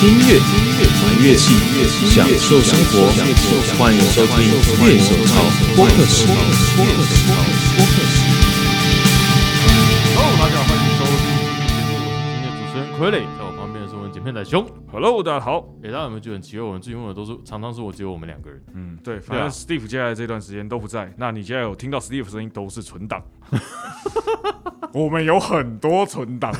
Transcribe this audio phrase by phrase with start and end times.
[0.00, 0.40] 听乐，
[1.04, 1.52] 玩乐器，
[2.08, 3.04] 享受生活。
[3.76, 4.32] 欢迎收听
[4.80, 5.44] 《乐手潮
[5.76, 6.24] 播客室》。
[10.16, 14.66] Hello，大家好，欢迎收听今天的节目，我是今天的主持人傀儡，在我旁边的是我们剪片仔兄。
[14.90, 15.68] Hello，大家好。
[15.84, 16.64] 哎、大家有没有觉得很奇怪？
[16.66, 18.58] 我们最近问的都是常常是我只有我们两个人。
[18.72, 23.22] 嗯，对，反正 Steve 接下来这段时间都不在，那你现在有听到 Steve 声音都是存档。
[24.94, 26.50] 我们有很多存档，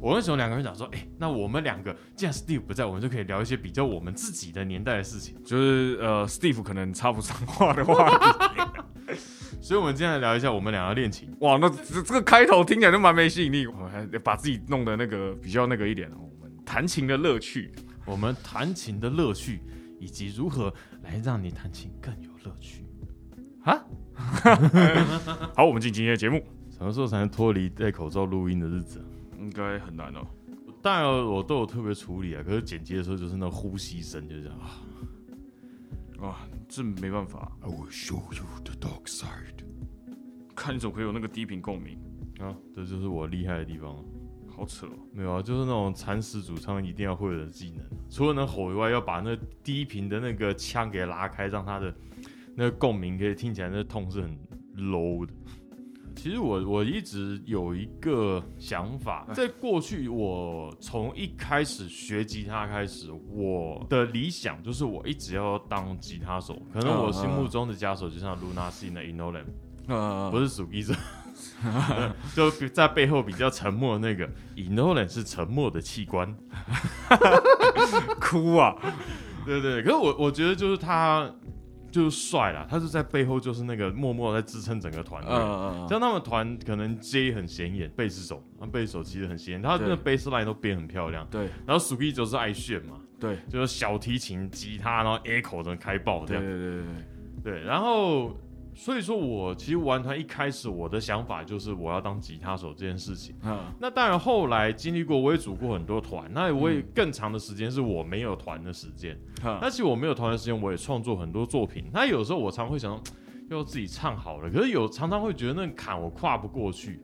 [0.00, 5.34] 我跟熊两个人讲说，哎、那我们两个既然 Steve 不在，我们就可以聊一些比较我们自己的年代的事情。
[5.44, 8.62] 就是呃，Steve 可能插不上话的话题。
[9.60, 11.34] 所以，我们今天来聊一下我们两个恋情。
[11.40, 16.10] 哇，那这这个开头听起来就蛮没吸引力，我们还得把自己弄得那个比较那个一点。
[16.12, 17.72] 我们弹琴的乐趣，
[18.04, 19.60] 我们弹琴的乐趣，
[19.98, 20.72] 以及如何
[21.02, 22.84] 来让你弹琴更有乐趣。
[23.64, 23.82] 啊。
[25.56, 29.17] 好，我们进今天的节目，什么时候才能脱离戴口罩录音的日子啊？
[29.38, 30.26] 应该很难哦。
[30.80, 32.42] 当然，我都有特别处理啊。
[32.42, 34.80] 可是剪辑的时候，就是那呼吸声，就是这样啊。
[36.20, 36.36] 哇，
[36.68, 39.64] 这没办法，I will show you the dark side.
[40.54, 41.98] 看你怎么可以有那个低频共鸣，
[42.40, 44.04] 啊，这就是我厉害的地方了。
[44.48, 44.92] 好扯哦。
[45.12, 51.94] 没有啊，就是那种蚕食主唱一定要会的技能，除了能吼以外，要把那低频的那个腔给拉开，让他的
[52.56, 54.36] 那个共鸣可以听起来那痛是很
[54.76, 55.32] low 的。
[56.18, 66.60] 其实我我一直有一个想法，在过去我从一开始学吉他开始，我的理想就是我一直要当吉他手。
[66.72, 69.44] 可能我心目中的吉他手就像 Luna C 的 Inolan，
[69.86, 70.92] 呃，不是属鸡者，
[72.34, 76.36] 就在背后比较沉默的那个 Inolan 是沉默的器官，
[78.20, 78.74] 哭啊！
[79.46, 79.82] 对对对。
[79.84, 81.32] 可是我我觉得就是他
[81.90, 85.32] 就是帅啦，他是在背后就是那个默默在支撑整个团队。
[85.32, 91.26] 呃，像他们团可能 J 很显眼，贝斯手，那贝斯手其实很显眼，他那个对 bass line 都编很漂亮。
[91.30, 96.42] 对然后 s u k i 就是爱炫嘛，对就是小提琴、吉他，然后 echo 的开爆这样。
[96.42, 96.84] 对对对对
[97.42, 98.36] 对，对，然后
[98.78, 103.34] 所以说我其实玩团一开始我的想法就是我要当吉他手这件事情。
[103.42, 109.18] 嗯那当然后来经历过，我也组过很多团，那我也更长的时间是我没有团的时间。
[109.44, 111.90] 嗯那其实我没有团的时间，我也创作很多作品。
[111.92, 112.98] 那有时候我常会想，
[113.50, 117.00] 要自己唱好了，可是有常常会觉得那坎我跨不过去。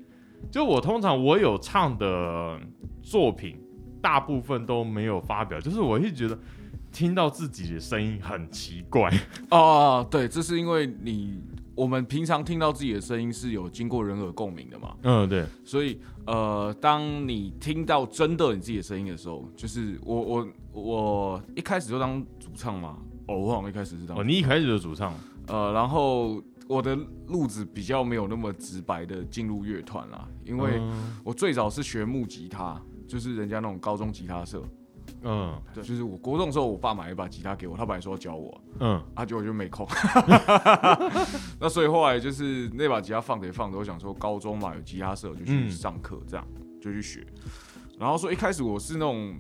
[0.53, 2.61] 就我通常我有唱的
[3.03, 3.59] 作品，
[4.01, 6.39] 大部分都没有发表，就是我会觉得
[6.93, 9.11] 听到自己的声音很奇怪。
[9.51, 11.43] 哦，对，这是因为你
[11.75, 25.13] 我们平常听到自己的声音是有经过人耳共鸣的嘛，嗯，对，所以呃，当你听到真的你自己的声音的时候，就是我我我一开始就当主唱嘛，哦，我好像一开始是当哦，你一开始就主唱，
[25.49, 26.97] 呃，然后我的
[27.27, 31.17] 路子比较没有那么直白的进入乐团啦，因为嗯。
[31.25, 34.63] 我最早是学木吉他，就是人家那种高中吉他社，
[35.25, 39.87] 嗯对，就是我国中的时候，我爸买一把吉他给我，他本来说要教我，嗯啊，结果就没空。
[41.59, 46.47] 那所以后来就是那把吉他放着也放着，我想说高中嘛有吉他社，我就去嗯上课，这样、
[46.81, 47.27] 就去学。
[47.99, 49.39] 然后说一开始我是那种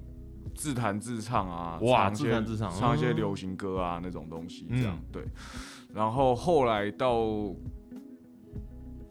[0.54, 5.24] 自弹自唱啊，哇唱一些自弹自唱唱一些嗯流行歌啊那种东西，这样、嗯对。
[5.92, 7.18] 然后后来到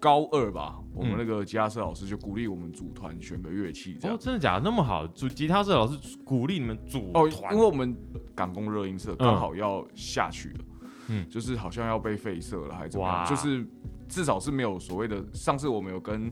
[0.04, 4.20] 高二吧，我们嗯那个吉他社老师就鼓励我们组团选个乐器，这样哦，。
[4.20, 4.62] 真的假的？
[4.66, 7.96] 那么好，主吉他社老师鼓励你们组哦，团因为我们
[8.36, 10.66] 港工热音社刚好要下去了，
[11.08, 13.26] 嗯就是好像要被废社了，还是怎么样？
[13.26, 13.66] 就是
[14.10, 15.24] 至少是没有所谓的。
[15.32, 16.30] 上次我们有跟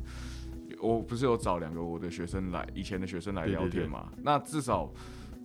[0.81, 4.11] 我不是有找两个我的学生来，以前的学生来聊天嘛？
[4.21, 4.91] 那至少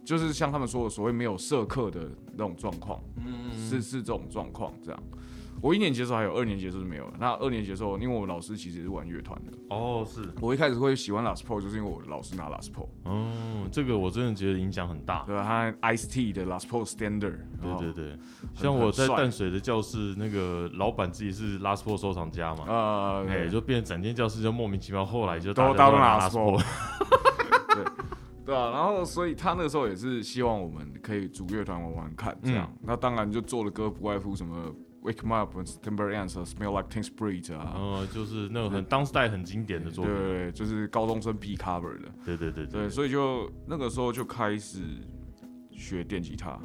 [0.04, 5.00] 就是像他们说的所谓没有社课的那种状况，嗯是是这种状况这样。
[5.62, 7.14] 我一年级的时候还有，二年级的时候是没有的。
[7.18, 10.20] 那二年级的时候，因为我们老师其实也是玩乐团的，哦是。
[10.40, 13.32] 我一开始会喜欢 Last Pro，就是因为我老师拿 Last Pro，哦，
[13.72, 15.24] 这个我真的觉得影响很大。
[15.26, 15.42] 对吧？
[15.42, 18.18] 他 Ice T 的 Last Pro Standard，对对对，
[18.54, 26.62] 像我在淡水的教室，那个老板自己是 Last Pro 收藏家嘛，呃，哎，就变成整间教室就莫名其妙，后来就都都拿拿 Last Pro，
[27.74, 28.54] 对。
[28.54, 32.72] 啊，然后所以他那个时候也是希望我们可以组乐团玩玩看，这样。
[32.82, 34.72] 那当然就做的歌不外乎什么
[35.06, 42.08] Wake Me Up、Timber Ants、Smell Like Teen Spirit 啊，嗯，就是那种很当时代很经典的作品，对对对，就是高中生必 cover 的。
[42.24, 44.80] 对对对对，所以就那个时候就开始
[45.70, 46.58] 学电吉他，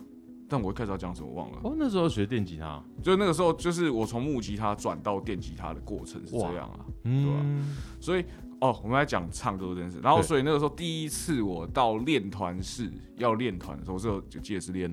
[0.49, 1.59] 但我一开始要讲什么我忘了。
[1.63, 6.85] 哦，那时候学电吉他，就那个时候，就是我从木吉他转到电吉他的过程是这样啊。
[7.03, 7.63] 嗯，
[7.99, 8.25] 所以
[8.59, 9.99] 哦，我们来讲唱歌这件事。
[10.01, 14.91] 然后，所以那个时候第一次我到练团室要练团的时候，我是有就记得是练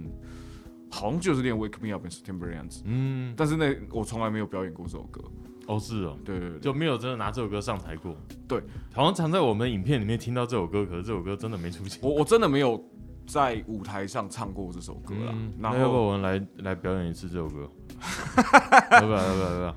[0.90, 5.23] 好像就是练 Wake Me Up in September 的样子，嗯，但是那我从来没有表演过这首歌。
[5.67, 8.17] 哦是哦，对对对，就没有真的拿这首歌上台过。
[8.49, 8.58] 对，
[8.94, 12.00] 好像常在我们影片里面听到这首歌，可是这首歌真的没出现。
[12.02, 12.82] 我我真的没有
[13.26, 15.32] 在舞台上唱过这首歌啦。
[15.35, 17.70] 嗯，然那要不要我们来来表演一次这首歌？
[18.93, 19.23] 要不要？
[19.23, 19.50] 要不要？
[19.50, 19.76] 要不要？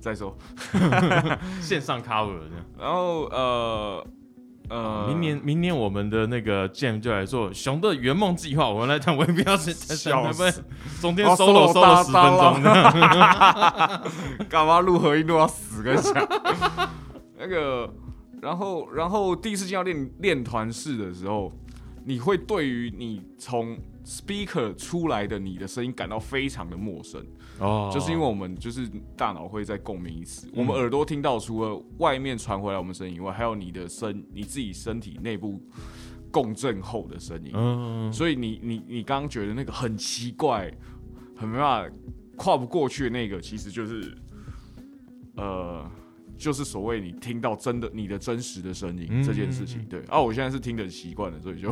[0.00, 0.36] 再说，
[1.62, 2.64] 线上 cover 这样。
[2.78, 4.06] 然后呃
[4.68, 10.62] 呃，明年明年我们的那个 Jam 就来做熊的圆梦计划，我们来谈，我也不要是笑死
[11.00, 14.44] 中间哦 solo solo 十分搭钟。
[14.48, 16.28] 干嘛录合音录要死跟你讲。
[17.38, 17.90] 那个，
[18.42, 21.50] 然后然后第一次进到练练团式的时候，
[22.04, 27.24] 你会对于你从 speaker 出来的你的声音感到非常的陌生，
[27.58, 27.90] 哦。
[27.92, 35.62] 就是因为我们就是大脑会再共鸣一次，我们耳朵听到除了外面传回来我们声音以外，还有你的身你自己身体内部
[36.30, 40.72] 共振后的声音，嗯，所以你你你刚刚觉得那个很奇怪，
[41.36, 41.96] 很没办法
[42.36, 44.14] 跨不过去的那个，其实就是
[45.36, 45.90] 呃，
[46.36, 49.84] 就是所谓你听到真的你的真实的声音、嗯这件事情。
[49.86, 50.00] 对。
[50.08, 51.70] 啊，我现在是听得习惯了，所以就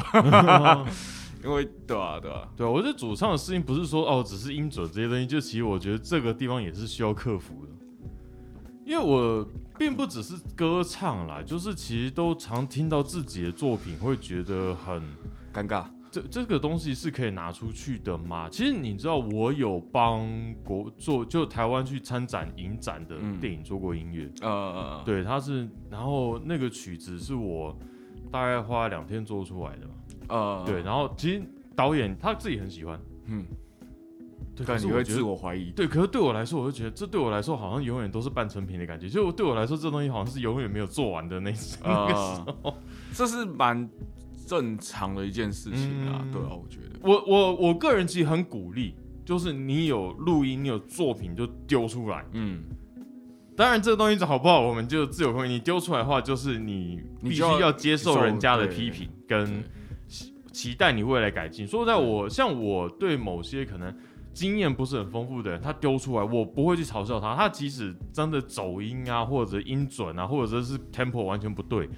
[1.46, 7.72] 因为对啊对啊，对，我觉得主唱的事情不是说哦，只是音准这些东西，就其实我觉得这个地方也是需要克服的，
[8.84, 9.46] 因为我
[9.78, 15.00] 并不只是歌唱啦，就是其实都常听到自己的作品，会觉得很
[15.54, 15.86] 尴尬。
[16.10, 18.48] 这这个东西是可以拿出去的吗？
[18.50, 20.26] 其实你知道，我有帮
[20.64, 23.38] 国做就台湾去参展影展的嗯。
[23.38, 27.76] 电影做过音乐，呃，对，它是，然后那个曲子是我
[28.32, 29.94] 大概花两天做出来的嘛，
[30.28, 31.42] 呃，对，，然后其实
[31.74, 33.44] 导演他自己很喜欢，嗯，
[34.54, 35.26] 对，但你会自是我觉得。
[35.26, 35.70] 我怀疑。
[35.70, 39.08] 对，可是对我来说，我就觉得这对我来说好像永远都是半成品的感觉。
[39.08, 41.78] 就对我来说，这东西好像是永远没有做完的那种。
[41.84, 42.74] 那个时候呃，
[43.12, 43.88] 这是蛮
[44.46, 46.98] 正常的一件事情啊，嗯对啊，我觉得。
[47.02, 48.94] 我我我个人其实很鼓励，
[49.24, 52.24] 就是你有录音，你有作品就丢出来。
[52.32, 52.62] 嗯，
[53.56, 55.50] 当然，这个东西好不好，我们就自由空间。
[55.50, 59.62] 你丢出来的话，就是你必须要要接受人家的批评，跟对
[60.56, 61.66] 期期待你未来改进。
[61.66, 63.94] 说实在我像我对某些可能
[64.32, 67.36] 经验不是很丰富的人，他丢出来，我不会去嘲笑他。
[67.36, 71.88] 他即使真的走音啊，或者音准啊，或者是 tempo 完全不对，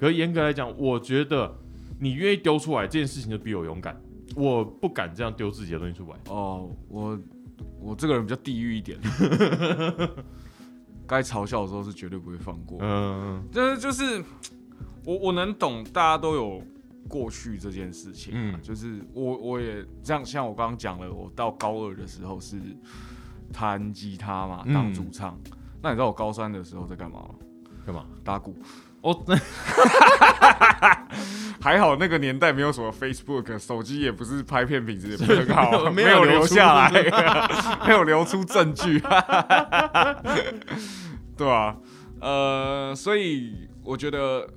[0.00, 1.54] 可是严格来讲，我觉得
[2.00, 4.00] 你愿意丢出来这件事情就比我勇敢。
[4.34, 6.16] 我不敢这样丢自己的东西出来。
[6.28, 7.18] 哦，我
[7.80, 8.98] 我这个人比较地狱一点，
[11.06, 12.78] 该嘲笑的时候是绝对不会放过。
[12.80, 14.22] 嗯但是就是
[15.04, 16.60] 我我能懂大家都有
[17.06, 22.56] 过去这件事情、啊，嗯就是我我也这样，像我刚刚讲了，我到高二的时候是
[23.52, 25.38] 弹吉他嘛，嗯当主唱。
[25.82, 27.34] 那你知道我高三的时候在干嘛吗？
[27.84, 28.04] 干嘛？
[28.24, 28.56] 打鼓。
[29.02, 29.24] 哦，
[31.60, 36.90] 还好那个年代没有什么 Facebook，手机也不是拍片品质也不是很好， 没有留下来，
[37.86, 38.98] 没有留出证据，
[41.36, 41.76] 对啊，
[42.20, 44.48] 呃，所以我觉得，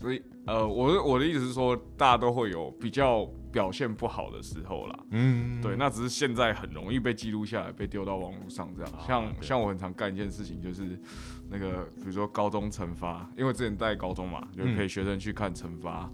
[0.00, 4.98] 所以呃，我的我的意思是说，大家都会有比较表现不好的时候啦。
[5.10, 8.92] 嗯，对，那只是现在很容易被记录下来，被丢到网络上这样。
[9.06, 11.00] 像像我很常干一件事情，就是
[11.48, 16.10] 那个比如说高中惩罚，因为之前带高中嘛，就陪学生去看惩罚，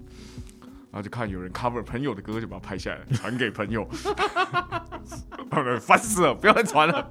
[0.93, 3.85] 然后就看有人 cover 朋友的歌，就把它拍下来传给朋友，
[5.51, 7.11] 他们烦死了，不要再传了。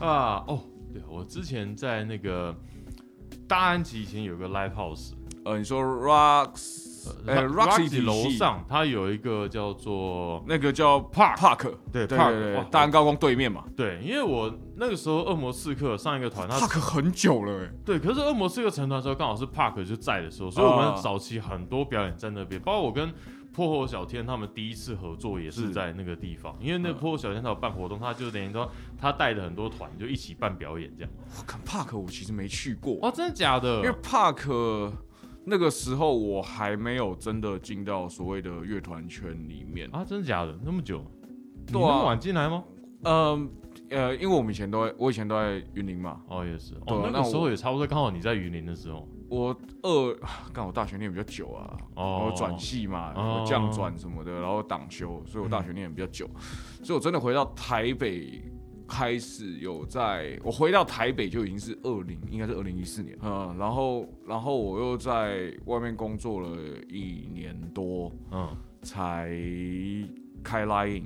[0.00, 2.52] 啊，哦，对，我之前在那个
[3.46, 5.12] 大安吉以前有个 live house，
[5.44, 23.12] 呃，你说 Rocks，呃 Roxy Roxy 楼上它有一个叫做那个叫 Park Park，对对 Park，对对哇，大安高工对面嘛对，因为我那个时候恶魔刺客上一个团，他，Park 很久了哎，对，可是恶魔刺客成团的时候刚好是 Park 就在的时候，所以我啊们早期很多表演在那边，包括我跟。
[23.52, 31.12] 破火小天他们第一次合作也是是在那个地方，因为那嗯破火小天他有办活动，他就等于说他带着很多团就一起办表演这样。
[31.36, 33.78] 我看 Park 我其实没去过，哇，真的假的？
[33.78, 34.92] 因为 Park
[35.50, 39.90] 那个时候我还没有真的进到所谓的乐团圈里面。
[39.90, 40.56] 啊，真的假的？
[40.64, 41.04] 那么久？
[41.66, 42.62] 你那么晚进来吗？
[43.02, 43.50] 嗯
[43.90, 46.20] 呃，因为我们以前都在，我以前都在云林嘛。
[46.28, 46.74] 哦，也是。
[46.86, 49.08] 哦，那个时候也差不多，刚好你在云林的时候。
[49.28, 50.18] 我二
[50.52, 56.28] 刚好大学念比较久啊，然哦后转系嘛，降转什么的，然后党修，所以我大学念得比较久。
[56.82, 58.42] 所以我真的回到台北。
[58.90, 69.30] 开始有在，我回到台北就已经是二零，应该是二零一四年，嗯，然后然后我又在外面工作了一年多，嗯，才
[70.42, 71.04] 开 Line。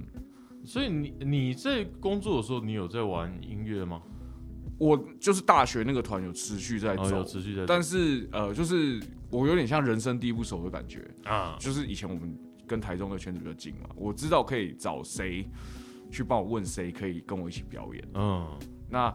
[0.64, 4.00] 所以你你在工作的时候，你有在玩音乐吗？
[4.78, 8.98] 我就是大学那个团有持续在哦，走，有持续在，但是呃，就是
[9.30, 11.06] 我有点像人生地不熟的感觉。
[11.24, 12.34] 啊，就是以前我们
[12.66, 15.46] 跟台中的圈子比较近嘛，我知道可以找谁
[16.14, 18.08] 去帮我问谁可以跟我一起表演。
[18.14, 18.46] 嗯，
[18.88, 19.14] 那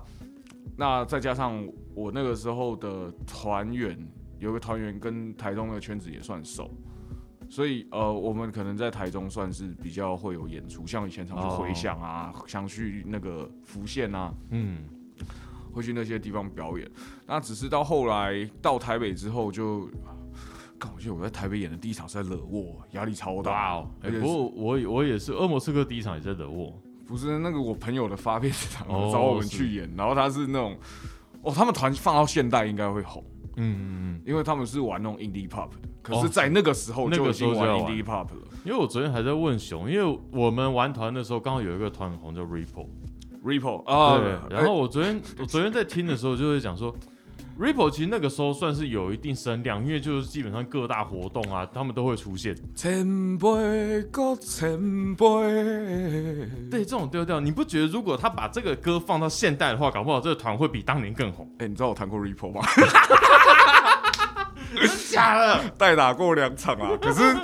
[0.78, 3.98] 那再加上我那个时候的团员，
[4.38, 6.70] 有个团员跟台中的圈子也算熟，
[7.50, 14.84] 所以呃，我们可能在台中算是比较会有演出，像以前常去回响啊，想去那个福县啊，嗯，
[15.74, 16.90] 会去那些地方表演。
[17.26, 19.90] 那只是到后来到台北之后就，
[20.78, 23.92] 干，我记得我在台北演的第一场是在惹沃，压力超大哇哦！
[24.02, 26.74] 而且是不过我我也是，恶魔刺客第一场也在惹我，
[27.10, 30.78] 不是那个我朋友的发片场哦找我们去演，然后他是那种，
[31.42, 33.26] 哦，他们团放到现代应该会红。
[33.56, 38.48] 嗯嗯嗯因为他们是玩那种 indie pop 的，可哦是，在那个时候那个就已经玩时候就 indie pop 了。
[38.52, 46.96] 嗯，因为我昨天还在问熊，因为我们玩团的时候刚好有一个团很红叫 Ripple，Ripple 啊，对，然后我昨天我昨天在听的时候就会讲说。
[47.60, 52.56] Ripple 其实那个时候算是有一定声量，因为就是基本上各大活动啊，他们都会出现。
[52.74, 55.26] 前辈个前辈，
[56.72, 61.46] 对这种调调，你不觉得如果他把这个歌放到现代的话，搞不好这个团会比当年更红？
[61.60, 62.62] 哎、你知道我弹过 Ripple 吗？
[65.12, 65.70] 假的？
[65.78, 67.36] 代打过两场啊，可是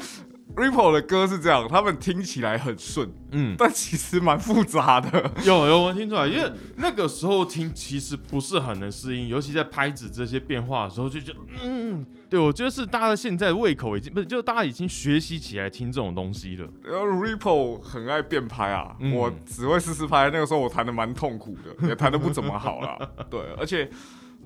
[0.55, 5.31] Ripple 的歌是这样，他们听起来很顺，嗯，但其实蛮复杂的。
[5.43, 16.67] 有有我听出来，因为那个时候听其实不是很能适应，尤其在拍子这些变化的时候，就觉得嗯，对我觉得是大家现在胃口已经不是，就是大家已经学习起来听这种东西了。
[16.83, 22.97] 然后 Ripple 很爱变拍啊，嗯我只会试试拍，那个时候我弹的蛮痛苦的，也弹的不怎么好啦。
[23.29, 23.89] 对，而且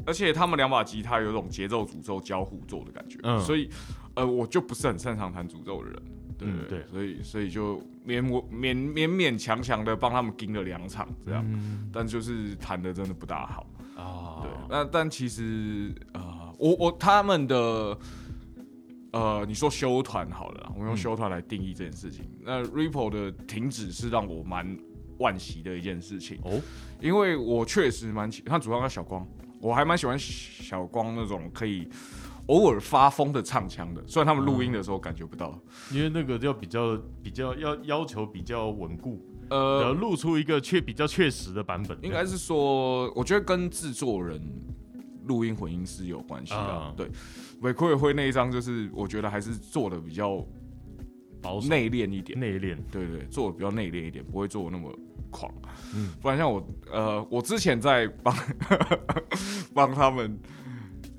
[0.06, 3.39] 而且他们两把吉他有种节奏诅咒交互做的感觉，嗯。
[3.41, 3.70] 所以
[4.15, 6.01] 呃，我就不是很擅长弹诅咒的人。
[6.38, 6.79] 对嗯对。
[6.79, 7.77] 对所以所以就
[8.08, 11.89] 勉我勉勉勉强强的帮他们盯了两场这样，嗯。
[11.91, 13.68] 但就是弹的真的不大好。
[13.96, 17.98] 啊，对，那但其实呃，我我他们的
[19.12, 20.98] 呃，你说修团好了，我用嗯。
[20.98, 22.24] 修团来定义这件事情。
[22.41, 24.77] 那 Ripple 的停止是让我蛮
[25.18, 26.62] 惋惜的一件事情，哦，
[27.01, 29.27] 因为我确实蛮喜，他主要叫小光，
[29.62, 31.88] 我还蛮喜欢小光那种可以
[32.48, 35.60] 偶尔发疯的唱腔的，虽然他们录音的时候感觉不到。
[35.92, 44.42] 因为那个要比较比较要要求比较稳固，要呃，录出一个确比较确实的版本，应该是说，我觉得跟制作人
[45.25, 46.60] 录音混音师有关系的。
[46.60, 47.08] 啊对，
[47.62, 50.44] 韦奎辉那一张就是我觉得还是做的比较
[51.42, 54.92] 保守内敛一点，内敛，对对，做的比较内敛一点，不会做那么
[55.29, 55.51] 狂。
[55.95, 56.09] 嗯。
[56.21, 58.36] 不然像我呃，我之前在帮
[59.74, 60.39] 帮他们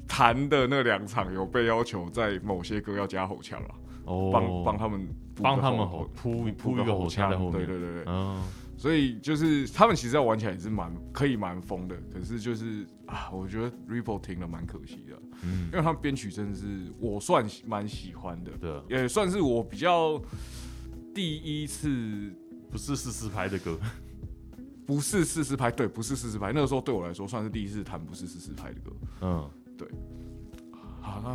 [0.07, 3.69] 弹的那两场，有被要求在某些歌要加吼腔了，
[4.05, 5.09] 哦，帮帮他们
[5.43, 7.95] 帮他们吼铺铺铺一个吼腔在后面，对对对。
[7.95, 8.43] 对，嗯，
[8.77, 15.67] 所以就是他们其实要玩起来也是蛮可以蛮疯的，可是就是啊，我觉得 Ripple 停了蛮可惜的，嗯。
[15.67, 20.21] 因为他们编曲真的是我算蛮喜欢的，对，也算是我比较
[21.15, 21.89] 第一次
[22.71, 23.77] 不是四四拍的歌，
[24.87, 28.93] 不是四四拍，对，不是四四拍，那个时候对我来说算是第一次弹不是四四拍的歌。
[29.23, 29.89] 嗯，对
[31.01, 31.35] 好，那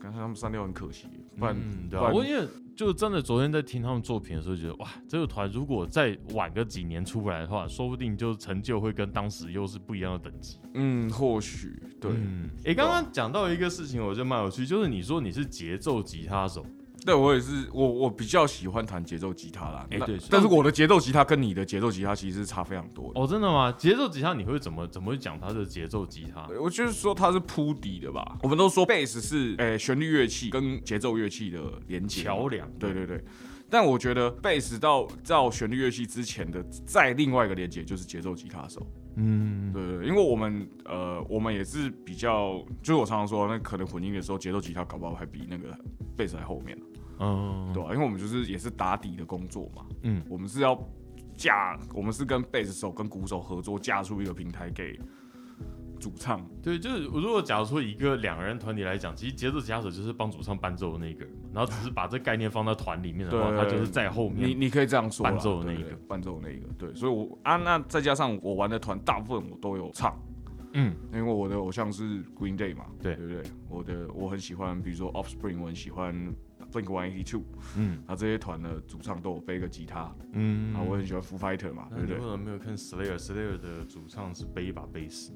[0.00, 1.06] 感觉他们删掉很可惜，
[1.38, 10.58] 不然、嗯对啊，我因为就真的昨天在听他们作品的时候，觉得哇，这个团如果再晚个几年出来的话，说不定就成就会跟当时又是不一样的等级。
[10.74, 16.64] 嗯，或许对，嗯，诶，刚刚讲到一个事情，我觉得蛮有趣，就是你说你是节奏吉他手，
[17.04, 19.86] 对我也是，我我比较喜欢弹节奏吉他啦。
[19.90, 23.20] 那哎对但是我的节奏吉他跟你的节奏吉他其实是差非常多的。
[23.20, 23.72] 哦，真的吗？
[23.72, 26.46] 节奏吉他你会怎么怎么会讲它的节奏吉他？
[26.60, 28.38] 我就是说它是铺底的吧。
[28.42, 33.22] 我们都说贝斯是诶旋律乐器跟节奏乐器的连接桥梁，对对对。
[33.68, 38.86] 但我觉得贝斯到到旋律乐器之前的再另外一个连接就是节奏吉他手。
[39.16, 45.74] 嗯，对对，对因为我们呃，我们也是比较，就是我常常说，那可能混音的时候，节奏吉他搞不好还比那个
[46.16, 46.78] 贝斯还后面，
[47.22, 50.76] 嗯，对吧、因为我们就是也是打底的工作嘛，嗯，我们是要
[51.36, 54.98] 架，我们是跟贝斯手跟鼓手合作，架出一个平台给
[56.00, 56.44] 主唱。
[56.60, 64.48] 对，就是如果假如说一个两个人团体来讲，其实节奏吉他手就是帮主唱伴奏的那个人嘛，然后只是把这概念放到团里面的话，对他就是在后面。
[64.48, 70.20] 你你可以这样说，伴奏的那一个伴奏的那一个，对，所以我啊，那再加上我玩的团大部分我都有唱，
[70.72, 73.14] 嗯，因为我的偶像是 Green Day 嘛，对。
[73.14, 73.42] 对不对？
[73.68, 76.14] 我的我很喜欢，比如说 Offspring，我很喜欢
[76.70, 77.42] Blink One Eighty Two，
[77.76, 82.20] 嗯啊，这些团的主唱都有背个吉他，嗯，啊，我很喜欢 Foo Fighter 嘛，对不对那你为？
[82.20, 85.32] 什么没有看 Slayer？Slayer 的主唱是背一把贝斯。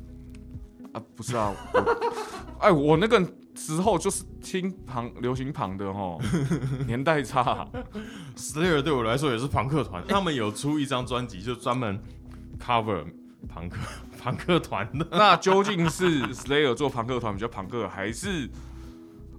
[0.92, 3.20] 啊，不是啊，我 哎，我那个
[3.54, 6.18] 时候就是听旁流行旁的哦，
[6.86, 7.68] 年代差、
[8.36, 12.00] Slayer 对我来说也是朋克团，他们有出一张专辑，就专门
[12.58, 13.04] cover
[13.48, 13.76] 朋克
[14.18, 15.06] 朋克团的。
[15.10, 18.48] 那究竟是 Slayer 做朋克团比较朋克，还是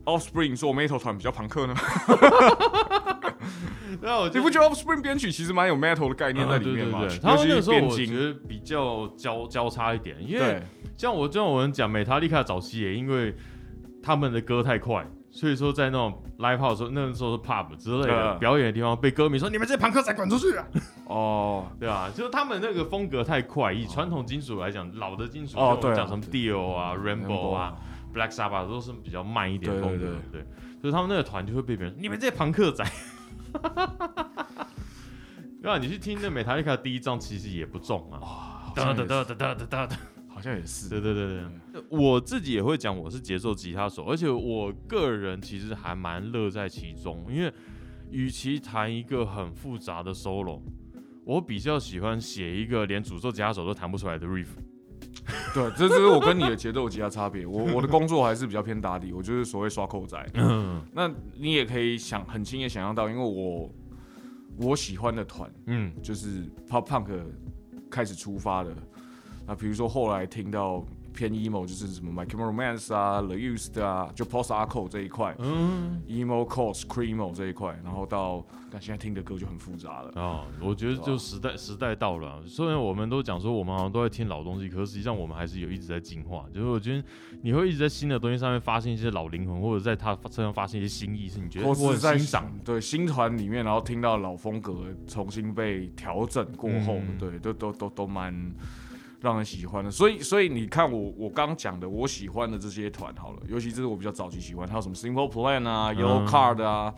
[0.08, 1.76] Offspring 做 Metal 团比较朋克呢？
[4.02, 7.00] 那我你不觉得 Offspring 编曲其实蛮有 metal 的概念在里面吗？
[7.00, 7.22] 啊对对对。
[7.22, 10.62] 他们那个时候我觉得比较交交叉一点，因为
[10.96, 13.36] 像我像我们讲美塔利卡早期也因为
[14.04, 20.66] 他们的歌太快，所以说在那种 live house 的时候那个时候是 pub 之类的嗯表演的地方被歌迷说你们这些朋克仔滚出去啊！
[21.08, 25.96] 哦， 对啊，就是他们那个风格太快，以传统金属来讲，老的金属，哦对啊。
[25.96, 27.76] 讲什么 Dio 啊、Rainbow Rainbow 啊、
[28.18, 30.10] Black Sabbath 都是比较慢一点风格，对。
[30.32, 30.42] 对。
[30.42, 30.46] 对，
[30.82, 32.84] 所以他们那个团就会被别人说你们这些朋克仔。
[35.62, 39.98] 对啊，你去听那美塔利卡第一张其实也不重啊，好哒哒像也是，哒哒哒哒哒。
[40.28, 41.02] 好像也是，对。
[41.02, 41.44] 对对
[41.74, 47.52] 对，我自己也会讲我是节奏吉他手，而且我个人其实还蛮乐在其中，因为
[48.12, 50.62] 与其弹一个很复杂的 solo，
[51.26, 54.50] 我比较喜欢写一个连主奏吉他手都弹不出来的 riff。
[55.54, 57.46] 对，这这是我跟你的节奏吉他差别。
[57.46, 60.18] 我我的工作还是比较偏打底，我就是所谓刷扣仔。
[60.34, 63.70] 嗯那你也可以想很轻易想象到，因为我
[64.58, 67.08] 我喜欢的团嗯就是 pop punk
[67.90, 68.76] 开始出发的。
[69.46, 70.86] 那比如说后来听到
[71.18, 80.22] 偏 emo，就是什么 My Chemical Romance 啊、The Used 啊，就 post hardcore 这一块嗯，emo、cos、screamo 这一块，然后到但现在听的歌就很复杂了。
[80.22, 86.46] 啊，我觉得就时代时代到了啊、虽然我们都讲说我们好像都在听老东西，可是实际上我们还是有一直在进化。
[86.54, 87.04] 就是我觉得
[87.42, 92.52] 你会一直在新的东西上面发现一些老灵魂，或者在他身上发现一些新意，是你觉得或我在欣赏。
[92.64, 98.54] 对新团里面，然后听到老风格重新被调整过后，嗯对，都都都都蛮
[99.20, 99.90] 让人喜欢的。
[99.90, 106.94] 所以，所以你看我我刚讲的我喜欢的这些团好了，尤其这是我比较早期喜欢，还有什么 Simple Plan 啊、Yellow 嗯 Card 啊，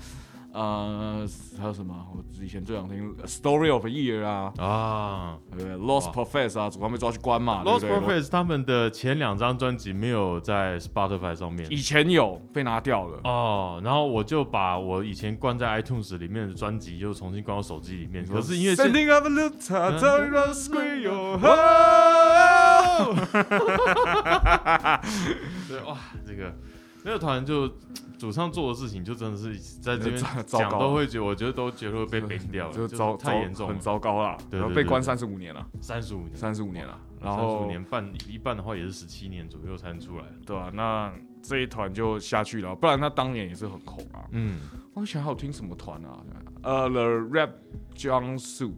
[0.52, 1.28] 呃，
[1.60, 1.96] 还有什么？
[2.14, 5.38] 我以前最想听 Story of a Year 啊，啊。
[5.52, 11.68] 对不对？Lost Profess 啊，主要被抓去关嘛，Lost Profess 他们的前两张专辑没有在 Spotify 上面。
[11.72, 13.20] 以前有被拿掉了。
[13.24, 18.26] 哦，然后我就把我以前关在 iTunes 里面的专辑又重新关到手机里面。
[18.26, 18.76] 可是因为
[25.86, 26.54] 哇，这个
[27.04, 27.68] 那个团就
[28.20, 34.38] 主唱做的事情，就真的是在这边 讲都会觉得，我觉得都觉得会被 ban 掉了，就糟糟太严重了很，糟糕啦。
[34.52, 37.00] 对被关三十五年了，三十五年，三十五年了。
[37.22, 40.26] 然三十后五年半一半的话也是十七年左右才能出来。
[40.46, 44.28] 对吧、那这一团就下去了，不然他当年也是很红啊。
[44.32, 44.60] 嗯，
[44.94, 46.24] 我想还有听什么团啊？
[46.62, 47.50] 呃，The Rap
[47.96, 48.74] Jumpsuit，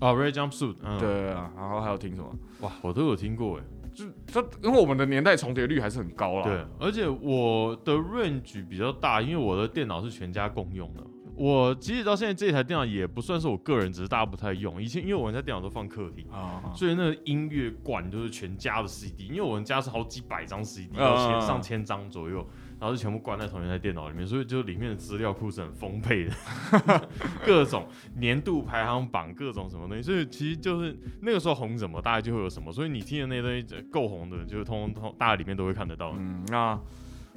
[0.00, 2.34] 哦，Red Jumpsuit，嗯，，对啊，然后还有听什么？
[2.60, 3.62] 哇，我都有听过哎。
[3.98, 6.42] 就这，因为我们的年代重叠率还是很高啦。
[6.42, 11.02] 对，而且我的 range 比较大，因为我的电脑是全家共用的。
[11.34, 14.82] 我即使到现在这台电脑也不算是我个人，只是大家不太用。
[14.82, 22.44] 以前因为我们家电脑都放客厅，啊，所以那个音乐馆都是全家的 CD，因为我们家是好几百张 CD，嗯有千上千张左右，
[22.80, 26.32] 然后就全部关在同一台电脑里面，所以就里面的资料库是很丰沛的，
[27.44, 27.86] 各种
[28.16, 36.14] 年度排行榜，各种什么东西，所以其实就是那个时候红什么，大家就会有什么，所以你听的那些东西够红的，就是通通大家里面都会看得到。
[36.16, 36.78] 嗯，那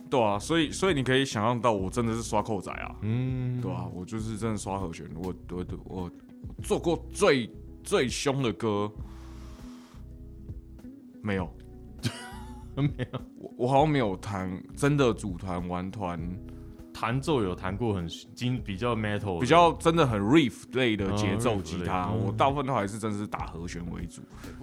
[0.10, 6.12] 对啊，所以所以你可以想象到，我真的是刷扣仔啊，嗯，对啊，我就是真的刷和弦，我我我我
[6.62, 7.50] 做过最
[7.84, 8.92] 最凶的歌
[11.24, 11.52] 没有。
[12.82, 13.22] 没有。
[13.38, 16.20] 我我好像没有弹真的组团玩团，
[16.94, 24.22] 弹奏有弹过很精比较 metal，比较真的很 riff 类的节奏吉他，我大部分都还是真的是打和弦为主，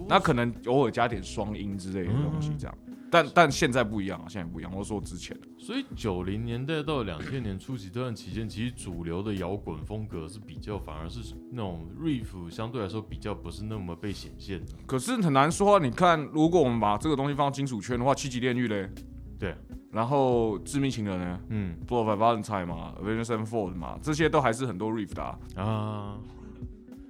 [0.08, 2.78] 那可能偶尔加点双音之类的东西这样。
[3.10, 4.72] 但但现在不一样啊，现在不一样。
[4.74, 14.72] 我说之前的，所以九零年代到两千年初期这段期间，其实主流的摇滚风格是比较，反而是那种 riff 相对来说比较不是那么被显现的。
[14.86, 15.78] 可是很难说啊。
[15.82, 18.90] 你看，如果我们把这个东西放到金属圈的话，七级炼狱嘞，
[19.38, 19.54] 对，
[19.90, 25.38] 然后致命情人呢嗯，Blow of Valentine 嘛，Avenged Sevenfold 嘛，这些都还是很多 riff 的啊。
[25.56, 26.18] 啊，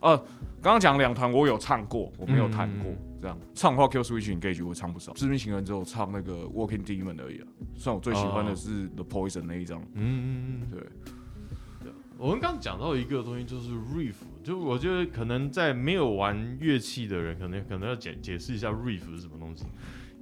[0.00, 0.16] 呃，
[0.62, 2.90] 刚刚讲两团我有唱过，我没有弹过。
[2.90, 7.46] 嗯这样唱的话，Kill Switch Engage 我唱不少，致命情人只有唱那个 Walking Demon 而已啊。
[7.74, 19.64] 算我最喜欢的是 The Poison 那一张，嗯嗯嗯，对，我们刚刚讲到一个东西，就是 riff，就我觉得可能在没有玩乐器的人，可能可能要解解释一下 riff 是什么东西。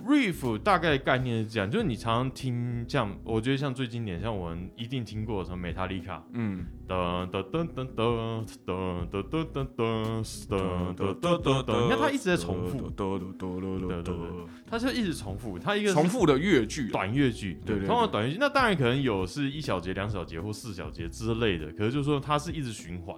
[0.04, 23.16] Riff 大概概念是这样，就是你常常听像，我觉得像最经典，像我们一定听过什么美塔利卡，嗯，噔噔噔噔噔噔噔噔噔噔噔噔噔噔噔，你看它一直在重复，嘟嘟嘟嘟嘟嘟它就一直重复，它一个是重复的乐句，短乐句，对对通常短乐句，那当然可能有是一小节、两小节或四小节之类的，可是就是说它是一直循环。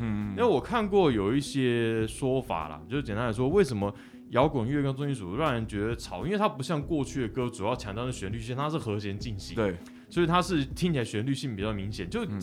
[0.00, 3.92] 嗯因为我看过有一些说法啦，就是简单来说，为什么
[4.30, 6.26] 摇滚乐跟重金属让人觉得吵？
[6.26, 9.76] 因为它不像过去的歌主要强调的旋律线，它是和弦进行，对，
[10.10, 12.08] 所以它是听起来旋律性比较明显。
[12.10, 12.40] 就嗯、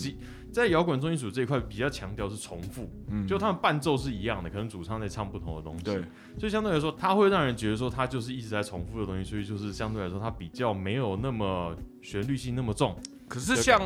[0.51, 3.27] 在摇滚重金属这一块比较强调是重复，嗯。
[3.27, 5.83] 就他们伴奏是一样的，可能主唱在唱不同的东西。
[5.83, 6.01] 对，
[6.39, 12.95] 所以相对来说，它会让人觉得说它就是一直在重复的东西，所以就是相对来说它比较没有那么旋律性那么重
[13.27, 13.81] 可是像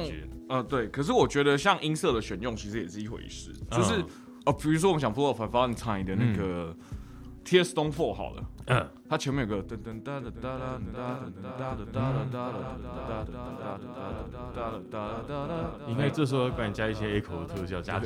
[0.47, 4.05] 呃对，可是我觉得像音色的选用其实也是一回事，就是嗯。
[4.45, 6.75] 哦，比如说我们想《Full of Valentine》的那个
[7.45, 13.23] Tears Don't Fall 好了，嗯它前面有个噔噔哒哒哒哒哒哒哒哒哒
[14.53, 14.97] 哒哒
[15.27, 15.53] 哒哒
[15.87, 17.99] 应该这时候要帮你加一些 echo 的特效加。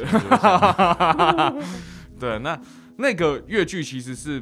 [2.17, 2.57] 对，那
[2.97, 4.41] 那个乐句其实是，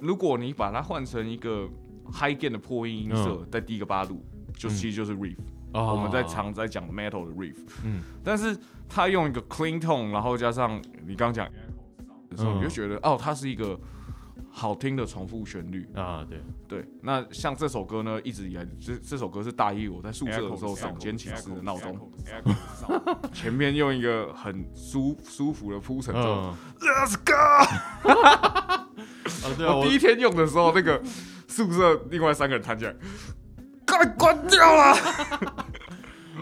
[0.00, 1.68] 如果你把它换成一个
[2.10, 5.36] high gain 的破音音色，在第一个八度，就嗯其实就是 riff，、
[5.72, 8.56] 哦我们在常在讲 metal 的 riff，嗯但是
[8.88, 11.46] 他用一个 clean tone，然后加上你刚刚讲
[12.30, 13.78] 的时候，嗯你就觉得哦，它是一个
[14.50, 15.88] 好听的重复旋律。
[15.94, 22.10] 啊，对，对，那像这首歌呢，一直以来这这首歌是大一我在宿舍的时候早间寝室的闹钟，
[23.32, 27.32] 前面用一个很舒舒服的铺陈之，，Let's go。
[28.08, 28.88] 啊，
[29.56, 31.02] 对啊，我我第一天用的时候，那个
[31.48, 32.94] 宿舍另外三个人弹起来，
[33.86, 34.96] 快关掉了。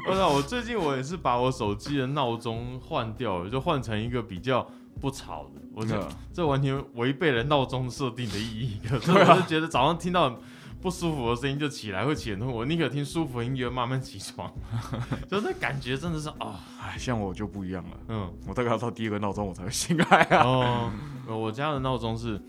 [0.06, 0.28] 我操！
[0.28, 4.66] 我最近我也是把我手机的闹钟换掉了，就换成一个比较
[5.00, 5.60] 不吵的。
[5.74, 8.78] 我觉得嗯这完全违背了闹钟设定的意义。
[8.88, 10.38] 可是 我是觉得早上听到
[10.80, 14.52] 不舒服的声音就起来会起很痛，我宁可听舒服的音乐慢慢起床。
[15.28, 20.42] 就那感觉真的是啊，哎，像我就不一样了，嗯，我大概要到第二个闹钟我才会醒来啊。
[20.44, 20.90] 哦，
[21.26, 22.40] 呃我家的闹钟是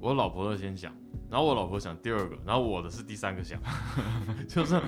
[0.00, 0.92] 我老婆的先想，
[1.30, 3.60] 然后我老婆想第二个，然后我的是第三个想，
[4.48, 4.80] 就是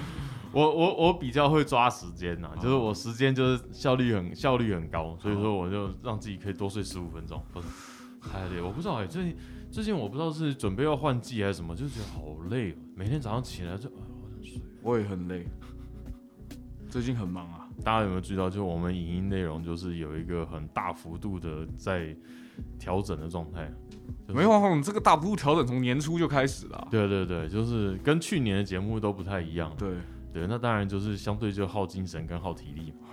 [0.53, 7.43] 我我我比较会抓时间呐，就是我时间就是效率很效率很高，所以说我就让自己可以多睡十五分钟。
[7.53, 7.69] 不是，
[8.35, 9.37] 哎对，我不知道哎、最近
[9.71, 13.89] 最近我不知道是准备要换季还是什么，就觉得好累哦，每天早上起来就。
[13.89, 15.47] 哎我想睡我也很累，
[16.89, 17.68] 最近很忙啊。
[17.85, 22.15] 大家有没有注意到，就我们影音内容就是有一个很大幅度的在
[22.79, 23.71] 调整的状态？
[24.27, 26.89] 就是没有啊，我们这个大幅度调整从年初就开始了啊。
[26.91, 29.73] 对对对，就是跟去年的节目都不太一样。
[29.79, 29.97] 对
[30.33, 33.09] 对，那当然就是相对就耗精神跟耗体力嘛。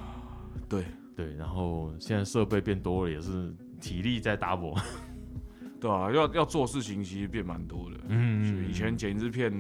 [0.68, 0.84] 对
[1.16, 4.78] 对，然后现在设备变多了，也是体力在 double。
[5.80, 7.98] 对啊，要要做事情其实变蛮多的。
[8.08, 9.52] 嗯以前剪一支片，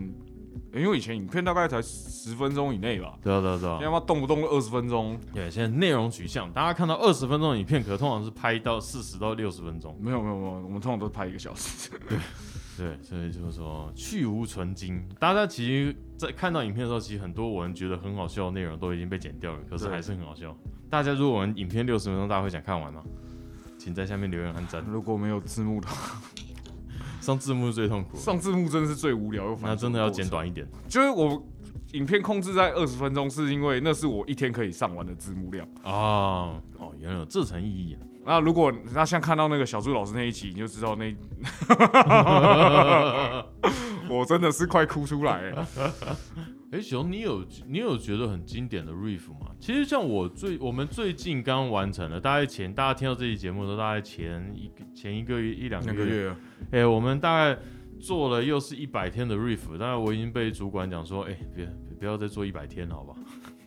[0.73, 5.19] 因为以前影片大概才十分钟以内吧，对啊对啊对啊现在妈动不动二十分钟。
[5.33, 9.97] 对，现在内容取向，大家看到二十分钟的影片，可通常是拍到四十到六十分钟。
[10.01, 11.89] 没有没有没有，我们通常都拍一个小时。
[12.09, 12.17] 对
[12.77, 15.01] 对，所以就是说去无存精。
[15.17, 20.55] 大家其实，在看到影片的时候，其实很多我们觉得很好笑的内容都已经被剪掉了，可是还是很好笑。
[20.89, 23.01] 大家如果我们影片六十分钟，大家会想看完吗？
[23.77, 24.83] 请在下面留言按赞。
[24.87, 26.21] 如果没有字幕的话，
[27.25, 30.09] 上字幕是最痛苦的，上字幕真的是最无聊又烦那真的要。
[30.09, 30.65] 剪短一点。
[30.87, 31.43] 就是我
[31.93, 35.67] 影片控制在二十分钟，是因为那是我一天可以上完的字幕量。
[35.83, 37.99] 啊哦，原来有这层意义啊！
[38.27, 41.15] 那如果那像看到那个小朱老师那一集，你就知道那，
[44.09, 45.67] 我真的是快哭出来了。
[46.71, 49.51] 哎，熊，你有你有觉得很经典的 riff 吗？
[49.59, 56.35] 其实像我最我们最近刚完成了，大概前大家听到这期节目的时候，大概前一个前一个月一两个月，
[56.71, 57.59] 哎、我们大概
[57.99, 61.65] 做了又是一百天的 riff，当然我已经被主管讲说，哎、别
[61.99, 63.13] 不要再做一百天了，好吧？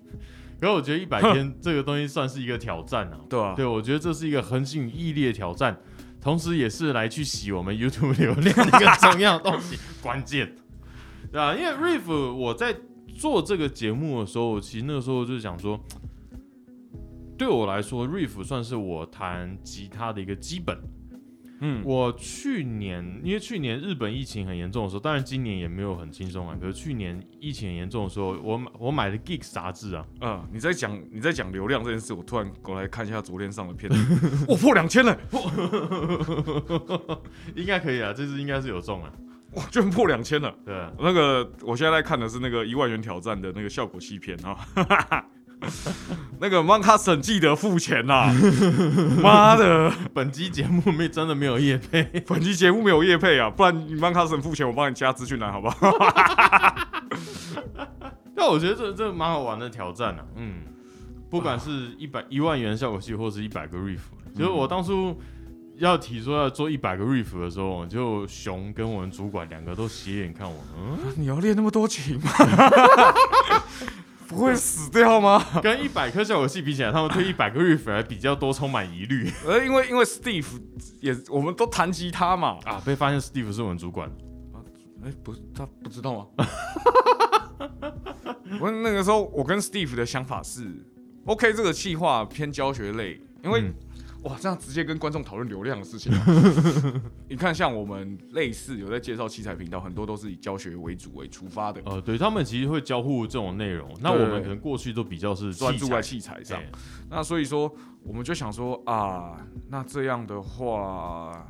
[0.61, 5.81] 然后我觉得一百天 这个东西算是一个挑战啊，对啊，对，我觉得这是一个恒心与毅力的挑战，
[6.21, 10.57] 同时也是来去洗我们 YouTube 流量的一个重要的东西， 关键，
[11.31, 12.75] 对啊，因为 riff 我在
[13.18, 15.78] 做这个节目的时候，其实那个时候就是想说，
[17.37, 20.78] 对我来说，riff 算是我弹吉他的一个基本。
[21.61, 26.57] 嗯，我去年因为去年日本疫情很严重的时候，当然今年也没有很轻松啊。
[26.61, 33.90] 可是去年疫情很严重的时候，我买我买了 Geek 杂志啊，嗯，你在讲你在讲流量这件事，我突然过来看一下昨天上的片，
[34.46, 35.18] 我破两千了，
[37.57, 39.12] 应该可以啊，这次应该是有中啊。
[39.59, 40.55] 哇，居然破两千了。
[40.64, 44.57] 对啊，那个我现在在看的是那个一万元挑战的那个效果器片啊，
[46.40, 48.33] 那个 m 卡省记得付钱呐、
[49.21, 55.77] 妈的，本期节目没真的没有叶配，本期节目没有叶配啊，不然你 m 卡省付钱，我帮你加资讯栏好不好？
[58.37, 60.25] 但我觉得这这蛮好玩的挑战啊。
[60.37, 60.61] 嗯，
[61.29, 63.99] 不管是一百一万元效果器，或是一百个 riff，
[64.37, 65.21] 就是我当初
[65.79, 70.99] 要提说要做一百个 riff 的时候，就熊跟我们主管两个都斜眼看我，嗯。
[71.17, 72.31] 你要练那么多琴吗？
[74.29, 75.43] 不会死掉吗？
[75.62, 80.45] 跟一百颗效果器比起来，他们对一百个 riff 还比较多充满疑虑呃，因为因为 Steve
[81.01, 82.83] 也我们都弹吉他嘛，啊。
[82.85, 84.11] 被发现 Steve 是我们主管，
[85.05, 86.27] 哎、不，他不知道吗？
[88.61, 90.85] 我那个时候我跟 Steve 的想法是
[91.25, 93.75] ，OK，这个计划偏教学类，因为、嗯
[94.24, 96.26] 哇，这样直接跟观众讨论流量的事情啊、
[97.31, 106.59] 你看，像我们类似有在介绍器材频道，很多都是以教学为主为出发的，呃，对他们其实会交互这种内容，那我们可能过去都比较是专注在器材上。
[106.59, 106.68] 对
[107.09, 109.37] 那所以说，我们就想说啊，
[109.68, 111.48] 那这样的话，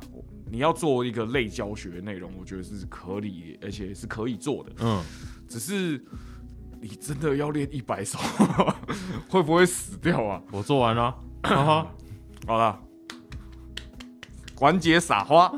[0.51, 4.71] 你要做一个类教学内容，我觉得是可以，而且是可以做的。
[4.81, 5.03] 嗯，
[5.49, 6.01] 只是
[6.79, 8.19] 你真的要练一百首，
[9.27, 10.39] 会不会死掉啊？
[10.51, 11.87] 我做完了，哈哈。
[12.49, 12.79] 好了，
[14.55, 15.53] 环节撒花，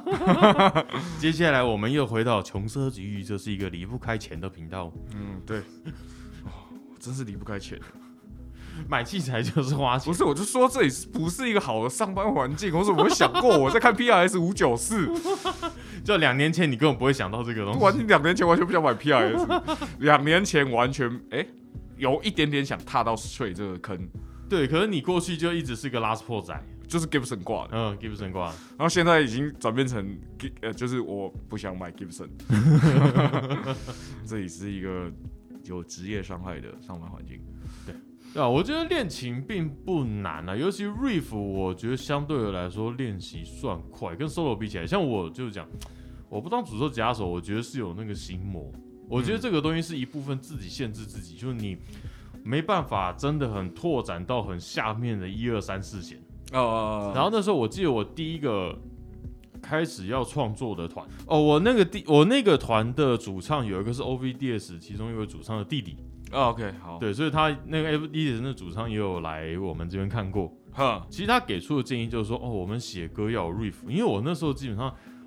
[1.18, 4.92] 接下来我们又回到穷奢极欲，这是一个离不开钱的频道。
[5.16, 5.60] 嗯，对，
[6.44, 6.52] 哦，
[7.00, 7.80] 真是离不开钱。
[8.90, 12.78] 买器材就是花钱不，是，我就说这里是不是一个好的上班环境？
[12.78, 15.10] 我怎么会想过 我在看 PRS 五九四？
[16.04, 17.80] 就两年前你根本不会想到这个东西。
[17.80, 21.48] 完全两年前完全不想买 PRS，两年前完全哎、
[21.96, 23.98] 有一点点想踏到 Stray 这个坑，
[24.50, 26.54] 对，可是你过去就一直是个 last p o 仔，
[26.92, 30.06] 就是 Gibson 挂的，嗯，Gibson 挂，然后现在已经转变成
[30.38, 32.28] Gi- 呃，就是我不想买 Gibson，
[34.28, 35.10] 这里是一个
[35.64, 37.40] 有职业伤害的上班环境。
[37.86, 37.96] 对。
[38.42, 45.66] 啊，我觉得练琴并不难啊，尤其 riff，我觉得相对的来说练习算快，跟 solo 比起来，像我就是讲，
[46.28, 48.70] 我不当主奏吉他手，我觉得是有那个心魔，
[49.08, 51.78] 我觉得这个东西是一部分自己限制自己，就是你
[52.44, 56.22] 没办法真的很拓展到很下面的一二三四弦。
[56.52, 58.78] 呃，然后那时候我记得我第一个
[59.62, 65.98] 开始要创作的团，哦，我那个第我那个团的主唱有一个是 OVDS 其中一位主唱的弟弟，
[66.32, 70.52] 哦 OK 好，，对，所以他那个 OVDS 的主唱也有来我们这边看过。
[70.74, 74.94] 哈，其实他给出的建议就是说，哦，我们写歌要有 riff，因为我那时候基本上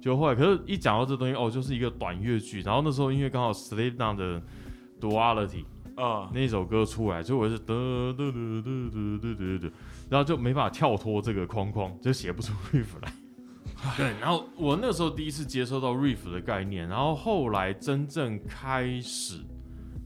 [0.00, 4.40] 就后来可是一讲到这东西哦就是一个短乐句然后那时候音乐刚好 slave 那样的
[5.00, 6.30] duality 啊。
[6.32, 9.70] 那首歌出来就我是噔噔噔噔噔噔噔
[10.08, 13.12] 然后就没法跳脱这个框框就写不出 riff 来
[13.96, 19.40] 对然后我那时候第一次接收到 riff 的概念然后后来真正开始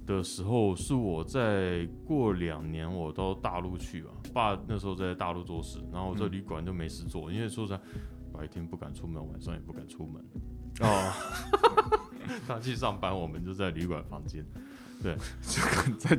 [0.06, 7.80] 的时候是我在过两年我到大陆去吧爸那时候在大陆做事然后我这旅馆就没事做因为说实话
[8.36, 10.22] 白天不敢出门，晚上也不敢出门。
[10.80, 11.12] 哦，
[12.46, 14.44] 他去上班，我们就在旅馆房间。
[15.02, 15.14] 对，
[15.46, 15.60] 就
[15.98, 16.18] 在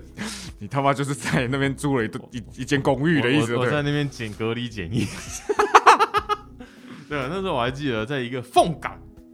[0.60, 5.06] 你他妈就是在那边租了一一一间公寓的意思，我在，那边检隔离检疫。
[7.10, 8.94] 对，那时候我还记得，在一个凤港，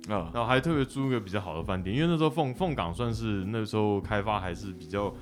[0.09, 5.13] 啊然后还特别租一个比较好的饭店，因为那时候凤凤港算是那时候开发还是比较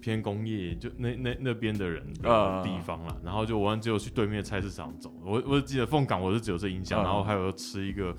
[0.00, 3.16] 偏工业，就那那那边的人的啊地方啦。
[3.24, 8.14] 然后就我只有去对面菜市场走，我我记得凤港我是只有这印象，啊然后还有吃一个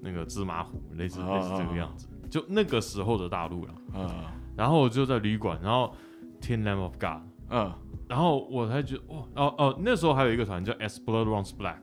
[0.00, 3.74] 那个芝麻糊，类似啊类似这个样子，就那个时候的大陆了。
[3.94, 5.94] 啊然后我就在旅馆，然后
[6.40, 7.22] 听 Lamb of God。
[7.54, 7.72] 嗯！
[8.08, 11.76] 然后我才觉得，哇，哦哦，那时候还有一个团叫 As Blood Runs Black，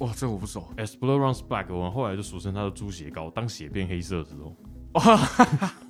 [0.00, 4.56] 哇，这我不熟 As Blood Runs Black，我们后来就俗称它的猪血糕，当血变黑色的时候。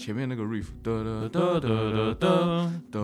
[0.00, 2.26] 前面那个 riff，哒哒哒哒哒哒
[2.90, 2.98] 哒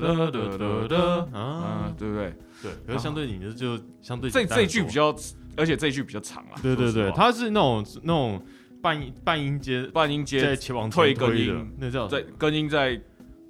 [0.00, 0.96] 哒哒哒哒
[1.36, 2.32] 啊啊，，对不对？
[2.62, 5.12] 对，可是相对你的就相对这这一句比，较，
[5.56, 6.54] 而且这一句比较长啊。
[6.62, 8.40] 对对对，它是那种那种
[8.80, 13.00] 半音半音阶半音阶在前往退根推的音，那叫在更音在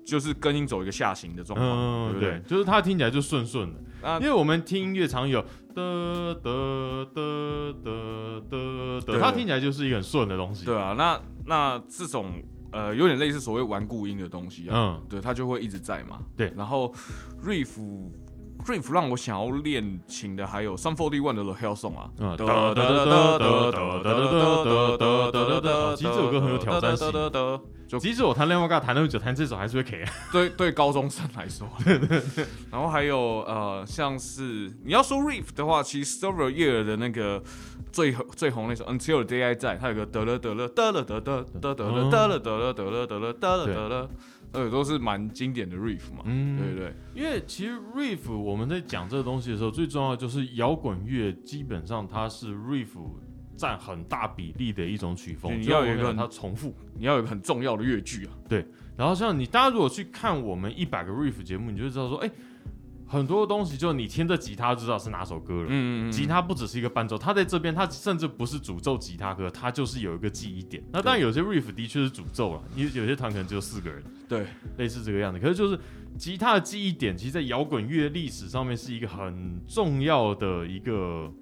[0.02, 5.82] 就是更音走一个下行的状况，嗯对对不对？，就是它听起来就顺顺的，啊因为我们听音乐常有哒
[6.42, 6.50] 哒
[7.14, 7.20] 哒
[7.84, 7.92] 哒
[8.50, 8.56] 哒
[9.04, 12.42] 哒，对它听起来就是一个很顺的东西，对啊，那那这种
[12.76, 16.20] 呃有点类似所谓顽固音的东西啊，嗯，对，它就会一直在嘛。
[16.36, 16.92] 对然后
[17.44, 17.68] riff
[18.66, 27.60] riff 让我想要练琴的还有 Some Forty One 的 The Hell Song 啊，嗯，哒哒哒哒哒哒哒哒哒哒哒哒哒，其实这首歌很有挑战性，性。
[27.86, 30.04] 就即使我弹 Lemon God 弹那么久，弹这首还是会 K。
[30.32, 31.68] 对对高中生来说，
[32.68, 37.40] 然后还有呃，像是你要说 riff 的话，其实 Silver Year 的那个
[37.92, 44.10] 最最红那首 Until the Day I 在，它有个得了得了得了得得得得了得了得了得了得了得了得了，
[44.52, 52.88] 呃都是蛮经典的 riff 嘛，嗯对对因为其实 riff 我们在讲这个东西的时候，最重要的就是摇滚乐基本上它是 riff
[53.56, 56.74] 占很大比例的一种曲风，你要有一个它重复。
[56.98, 62.30] 你要有一个很重要的乐句啊，对然后像你大家如果去看我们一百个 riff 节目，你就会知道说，哎，
[63.06, 65.66] 很多东西就你听着吉他就知道是哪首歌了。
[65.68, 70.82] 嗯嗯吉他不只是一个伴奏，它在这边，它甚至不是主奏吉他歌，它就是有一个记忆点。
[70.92, 74.46] 那当然有些 riff 的确是主奏了，因为有些团可能只有四个人，对，
[74.78, 75.38] 类似这个样子。
[75.38, 75.78] 可是就是
[76.18, 81.32] 吉他的记忆点，其实，在摇滚乐历史上面是一个很重要的一个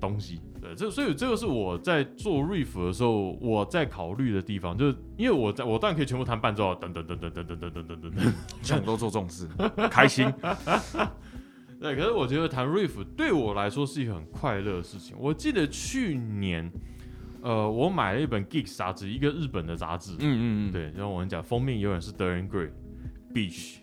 [0.00, 0.40] 东西。
[0.66, 8.32] 对，这所以这个是我在做 riff 的时候，我在考虑的地方，就是因为我在我当然可以全部弹伴奏，啊等等等等等等等等等等等。
[8.62, 9.46] 像我都做这种事，
[9.88, 10.26] 开心，
[11.78, 15.16] 对，可是我觉得弹 riff 对我来说是一个很快乐的事情。
[15.20, 16.68] 我记得去年，
[17.42, 22.70] 呃，我买了一本 Geek 杂志，一个日本的杂志，嗯嗯嗯，对，然后我跟你讲，封面永远是德仁 Gray
[23.32, 23.76] Beach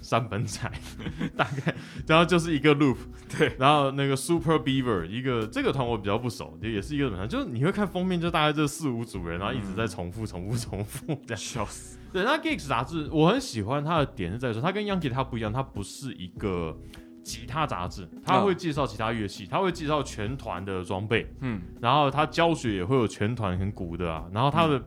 [0.00, 0.70] 山本彩，
[1.36, 1.74] 大概，
[2.06, 2.96] 然后就是一个 loop，
[3.38, 11.36] 对，然后那个 Super Beaver 一个这个团我比较不熟，就也是一个什么，就是你会看封面，就大概这四五组人，然后一直在重复、重复、重复这样。
[11.36, 16.76] 笑死，对，那 Geeks 杂志我很喜欢它的点是在说，它跟 Yankee 它不一样，它不是一个
[17.22, 21.60] 吉他杂志，它会介绍其他乐器，它会介绍全团的装备，嗯。
[21.80, 24.82] 然后它教学也会有全团很鼓的啊，然后它的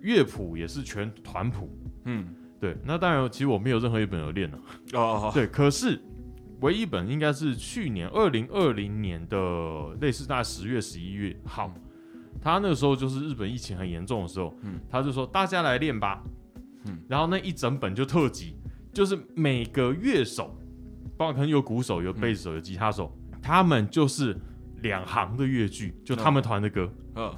[0.00, 1.68] 乐谱也是全团谱。
[2.04, 2.28] 嗯，
[2.64, 4.58] 对，那当然，其实我没有任何一本有练了、
[4.94, 6.00] 哦哦， 对，可是
[6.62, 9.36] 唯一一本应该是去年二零二零年的，
[10.00, 11.36] 类似大概十月、十一月。
[11.44, 11.70] 好，
[12.40, 16.24] 他那个时候就是日本疫情很严重的时候，嗯他就说大家来练吧，
[16.86, 18.56] 嗯然后那一整本就特辑，
[18.94, 20.58] 就是每个乐手，
[21.18, 24.34] 包括可能有鼓手、有贝斯手、有吉他手，他们就是
[24.80, 26.90] 两行的乐句，就他们团的歌。
[27.16, 27.30] 嗯，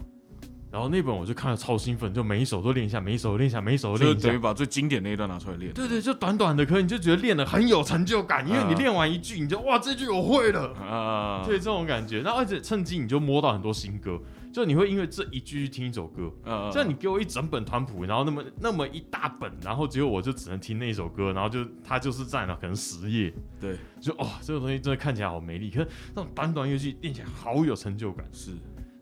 [0.76, 4.38] 然后那本我就看了超兴奋，就每一首都练一下，每一首都练一下，每一首都练一下就等于。
[4.38, 12.20] 把最经典那一段拿出来练，对对，就短短的，可你就觉得练的很有成就感，因为你啊练完一句，你就哇，这句我会了，啊，对这种感觉。
[12.20, 14.20] 然后而且趁机你就摸到很多新歌，
[14.52, 16.30] 就你会因为这一句去听一首歌。
[16.44, 28.26] 嗯，像你给我一整本团谱，然后那么那么一大本，然后结果我就只能听那一首歌，然后就它就是占了可能十页，对，就哦，这个东西真的看起来好没力，可是那种短短乐句练起来好有成就感。
[28.30, 28.50] 是，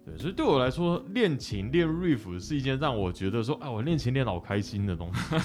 [0.05, 5.37] 对，所以对我来说，练琴练 riff 是一件让我觉得说，哎，我练琴练得好开心的东西。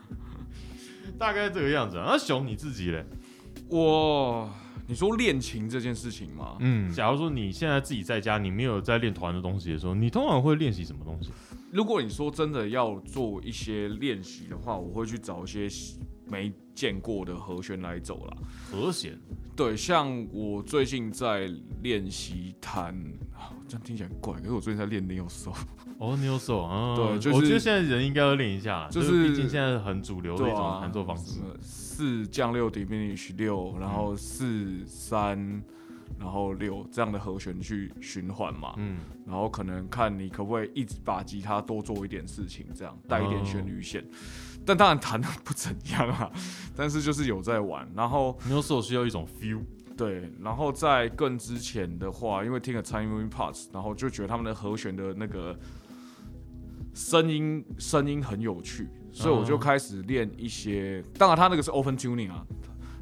[1.18, 2.04] 大概这个样子、啊。
[2.08, 3.04] 那熊你自己嘞？
[3.68, 4.50] 我，
[4.86, 6.56] 你说练琴这件事情吗？
[6.60, 11.30] 嗯，假如说你现在自己在家，你没有在练团的东西的时候，你通常会练习什么东西？
[11.70, 15.68] 如果你说真的要做一些练习的话，我会去找一些
[16.26, 18.36] 没见过的和弦来走啦。
[18.70, 19.18] 和弦，
[19.54, 21.50] 对，像我最近在
[21.82, 22.94] 练习弹，
[23.32, 25.54] 啊这样听起来很怪，可是我最近在练 neo soul，
[25.98, 26.96] 哦，你有手啊？
[26.96, 35.62] 对就是我觉得现在人应该要练一下，就就是毕竟现在很主流的一种弹奏方式四降六 diminish 六，然后四三，
[36.18, 44.04] 然后六这样的和弦去循环嘛，嗯，然后可能看你可不可以一直把吉他多做一点事情，这样带一点旋律线。
[44.66, 46.30] 但当然弹的不怎样啊，
[46.74, 47.88] 但是就是有在玩。
[47.94, 49.60] 然后你有手需要一种 feel。
[49.96, 55.56] 对，然后在更之前的话，因为听了 Tiny Moving Parts，然后就觉得他们的和弦的那个
[56.92, 61.00] 声音声音很有趣，所以我就哦开始练一些。
[61.16, 62.44] 当然，他那个是 Open Tuning 啊，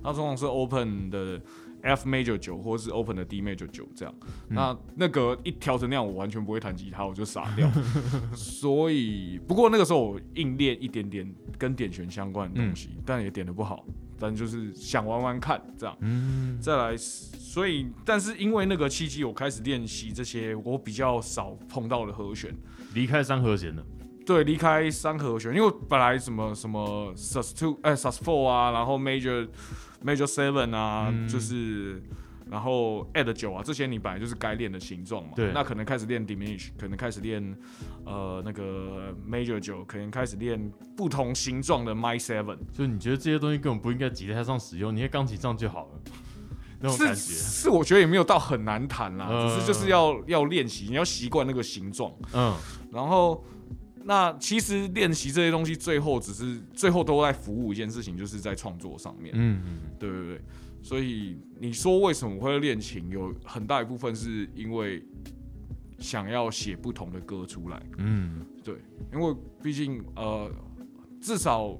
[0.02, 1.40] 他通常是 Open 的
[1.82, 4.14] F Major 九或者是 Open 的 D Major 九这样。
[4.48, 7.70] 那那个一调成那样，我完全不会弹吉他，我就傻掉。
[8.34, 13.84] 所以，不过那个时候我硬练一点点跟点弦相关的东西，但也点的不好。
[14.18, 22.54] 但就是想玩玩看这样，嗯，再来，所以但是因为那个契机，我开始练习这些我比较少碰到的和弦。
[22.94, 23.84] 离开三和弦的，
[24.24, 29.48] 对，离开三和弦，因为本来什么什么 sus two 哎 sus four 啊，然后 major
[30.04, 32.02] major seven 啊，嗯就是
[32.50, 35.30] 然后 add 九啊，这些你本来就是该练的形状嘛。
[35.34, 37.56] 对那可能开始练 diminish，可能开始练
[38.04, 42.58] 呃那个 major 九，可能开始练不同形状的 my seven。
[42.72, 46.00] 就你觉得这些东西根本不应该吉他上使用，你在钢琴上就好了，
[46.80, 47.38] 那种感是觉。
[47.38, 52.12] 是，我觉得也没有到很难弹啦，嗯只是就是要要练习，你要习惯那个形状。
[52.34, 52.54] 嗯，
[52.92, 53.42] 然后，
[54.04, 59.32] 那其实练习这些东西，最后只是最后都在服务一件事情，就是在创作上面。
[59.36, 60.40] 嗯嗯，对对对，
[60.82, 65.02] 所以你说为什么会练琴，有很大一部分是因为
[65.98, 67.82] 想要写不同的歌出来。
[67.98, 68.74] 嗯，对，
[69.12, 70.50] 因为毕竟呃，
[71.20, 71.78] 至少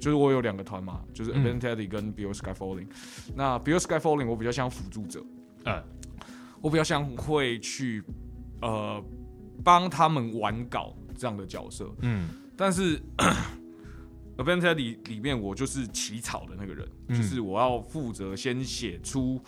[0.00, 1.44] 就是我有两个团嘛，就是嗯。
[1.44, 2.88] Aben Teddy 跟 Bill Skyfalling。
[3.36, 5.24] 那 Bill Skyfalling 我比较像辅助者，
[5.64, 5.82] 嗯，
[6.60, 8.02] 我比较像会去
[8.60, 9.02] 呃
[9.62, 11.90] 帮他们玩稿这样的角色。
[12.00, 12.28] 嗯。
[12.56, 13.00] 但是
[14.36, 17.16] Aben Teddy 里面我就是起草的那个人，嗯。
[17.16, 19.40] 就是我要负责先写出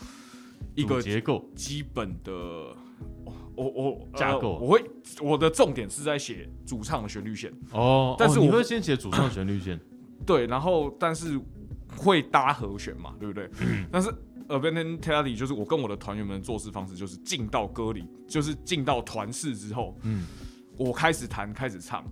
[0.75, 2.33] 一个结构，基本的。
[3.55, 4.57] 我我架构。
[4.57, 4.85] 呃我会
[5.23, 9.81] 我的重点是在写主唱的旋律线，哦，但是我会先写主唱旋律线，
[10.27, 11.41] 对，然后但是
[11.97, 13.49] 会搭和弦嘛，对不对？
[13.61, 13.87] 嗯。
[13.91, 14.11] 但是
[14.49, 20.27] Abandon Teddy 就是我跟我的团员们的做事方式，就是进到歌里，就是进到团室之后，嗯，
[20.77, 22.05] 我开始弹，开始唱，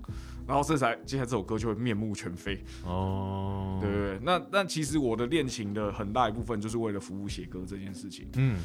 [0.46, 4.18] 然后这才接下来这首歌就会面目全非，哦，对不对？
[4.22, 8.58] 那那其实我的练琴的很大一部分就是为了服务写歌这件事情，嗯。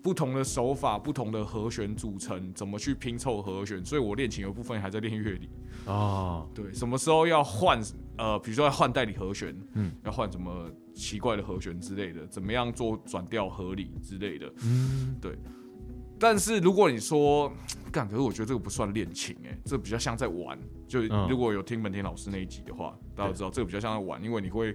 [0.00, 5.48] 不同的手法、不同的和弦组成，怎么去拼凑和弦，所以我练琴有部分还在练乐理。
[5.86, 7.80] 哦，对，什么时候要换
[8.16, 9.86] 呃，比如说要换代理和弦，嗯。
[9.86, 14.52] 嗯，要换什么奇怪的和弦之类的，怎么样做转调合理之类的。
[14.64, 15.16] 嗯
[16.22, 17.52] 但是如果你说
[17.90, 20.56] 干，可是我觉得这个不算练琴，哎，这比较像在玩。
[20.86, 24.74] 就嗯如果有听本田老师那一集的话，大家都知道这个比较像在玩，因为你会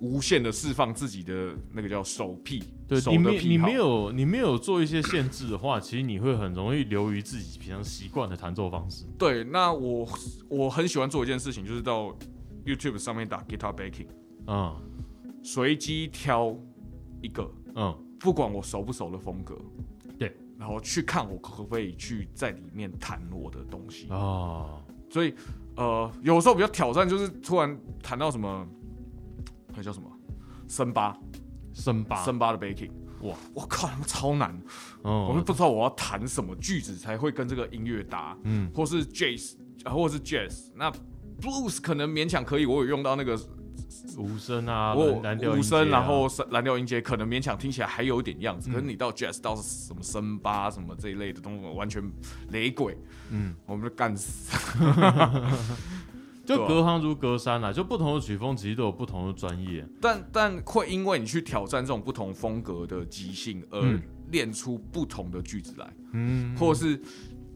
[0.00, 9.06] 无限的释放自己的那个叫手癖，对手你没你没有你没有做一些限制的话，其实你会很容易流于自己平常习惯的弹奏方式。
[9.18, 9.42] 对。
[9.44, 10.06] 那我
[10.48, 12.14] 我很喜欢做一件事情，就是到
[12.66, 14.08] YouTube 上面打 guitar backing，
[14.46, 14.76] 嗯。
[15.42, 16.54] 随机挑
[17.22, 17.96] 一个嗯。
[18.20, 19.58] 不管我熟不熟的风格，
[20.16, 20.32] 对，
[20.62, 24.06] 然后去看我可不可以去在里面弹我的东西。
[24.10, 25.34] 哦，所以
[25.74, 28.64] 呃，有时候比较挑战，就是突然谈到什么，
[29.74, 30.08] 那叫什么？
[30.68, 31.18] 森巴，
[31.74, 32.92] 森巴，森巴的 baking，
[33.22, 34.56] 哇，我靠，他妈超难，
[35.02, 38.70] 哦，我们不知道我要弹什么句子才会跟这个音乐搭，嗯。
[38.72, 40.92] 或是 jazz，呃或是 jazz，那
[41.40, 43.36] blues 可能勉强可以，我有用到那个
[44.16, 48.70] 无声啊，我蓝蓝调音阶无声，啊然后是蓝调音阶，可能勉强听起来还有一点样子。
[48.70, 52.02] 嗯可是你到 jazz 到什么森巴什么这一类的东西，完全
[52.50, 52.96] 雷鬼，
[53.30, 54.56] 嗯，我们就干死。
[56.44, 59.86] 就隔行如隔山啦，就不同的曲风其实都有不同的专业。
[60.00, 67.00] 但但会因为你去挑战这种不同风格的即兴，而嗯练出不同的句子来，嗯，或者是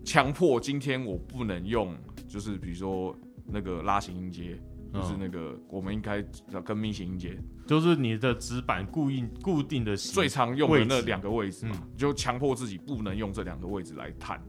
[0.05, 1.97] 强迫今天我不能用，
[2.29, 3.13] 就是比如说
[3.45, 4.57] 那个拉型音阶。
[4.93, 14.41] 就是嗯那个，我们应该要跟密型音阶就是你的纸板固定固定的最常用的那两个位置嘛，就强迫自己不能用这两个位置来弹。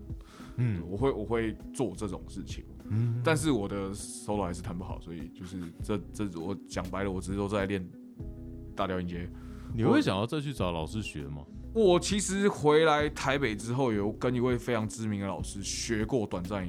[0.59, 7.87] 嗯我会我会做这种事情，嗯，但是我的 solo 还是弹不好，所以就是这这我讲白了，我只是都在练
[8.75, 9.29] 大调音阶。
[9.75, 11.43] 你会想要再去找老师学吗？
[11.73, 16.67] 我其实回来台北之后，有跟一位非常知名的老师学过短暂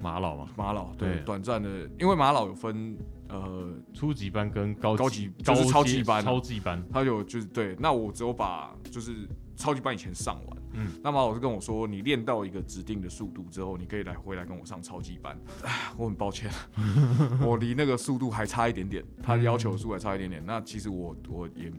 [0.00, 1.20] 马老嘛，马老，对对。
[1.22, 2.96] 短暂的，因为马老有分
[3.28, 6.22] 呃，初级班跟高高级高就是超级班啊。
[6.22, 10.86] 超级班，他有就是对，那我只有把就是超级班以前上完，嗯。
[10.86, 15.38] 嗯，那马老师跟我说，你练到一个指定的速度之后，你可以来回来跟我上超级班。
[15.62, 16.50] 唉，我很抱歉，
[17.44, 20.42] 我离那个速度还差一点点，他要求的速度还差一点点。
[20.46, 21.70] 那其实我我也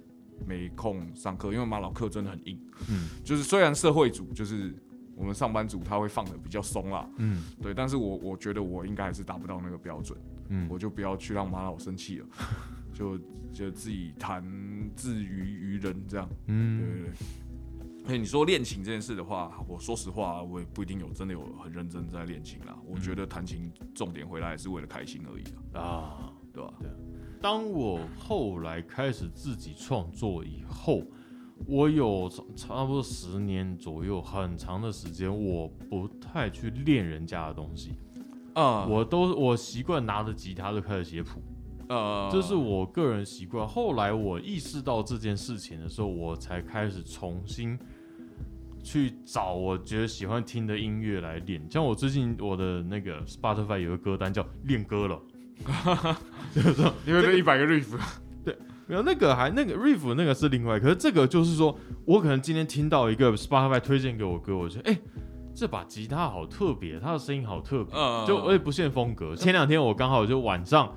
[0.46, 2.60] 没空上课，因为马老课真的很硬，
[2.90, 3.08] 嗯。
[3.24, 4.76] 就是虽然社会组就是
[5.20, 10.18] 我们上班族他会放的比较松啦，嗯对，但是我我觉得我应该还是达不到那个标准，
[10.48, 12.26] 嗯，我就不要去让马老生气了，
[12.96, 13.18] 就
[13.52, 14.42] 就自己谈
[14.96, 16.30] 自娱于人这样。
[16.48, 17.02] 嗯对对。
[17.04, 17.14] 对。
[18.08, 22.76] 哎你说练琴这件事的话，我说实话，我也不一定有真的有很认真在练琴啦。
[22.88, 25.44] 我觉得弹琴重点回来是为了开心而已
[25.74, 26.34] 啊，啊。
[26.54, 26.74] 对吧？
[26.80, 26.90] 对
[27.42, 31.04] 当我后来开始自己创作以后，
[31.66, 37.93] 我有差差不多十年左右很长的时间，我不太去练人家的东西，
[38.53, 38.86] 啊。
[38.86, 41.41] 我都我习惯拿着吉他就开始写谱，
[41.89, 43.68] 呃这是我个人习惯。
[43.68, 47.78] 后来我意识到这件事情的时候，我才开始重新
[48.82, 51.62] 去找我觉得喜欢听的音乐来练。
[51.70, 55.22] 像我最近我的那个 Spotify 有个歌单叫“练歌了”，
[56.55, 57.99] 就是因为这一百个 riff，
[58.90, 65.00] 没有那个还那个 riff 那个是另外，可是这个就是说我可能今天听到一个 Spotify 推荐给我歌，我觉得哎、
[65.54, 69.36] 这把吉他好特别，它的声音好特别，嗯就我也不限风格。
[69.36, 70.92] 前两天我刚好就晚上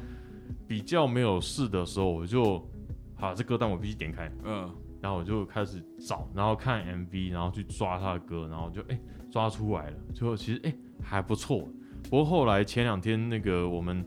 [0.67, 2.67] 比较没有事的时候，我就
[3.15, 4.71] 好这歌单我必须点开，嗯
[5.03, 8.99] 然后我就开始找，然后看 MV，然后去抓他的歌，然后就哎、
[9.31, 11.69] 抓出来了，最后其实哎、还不错。
[12.05, 14.03] 不过后来前两天那个我们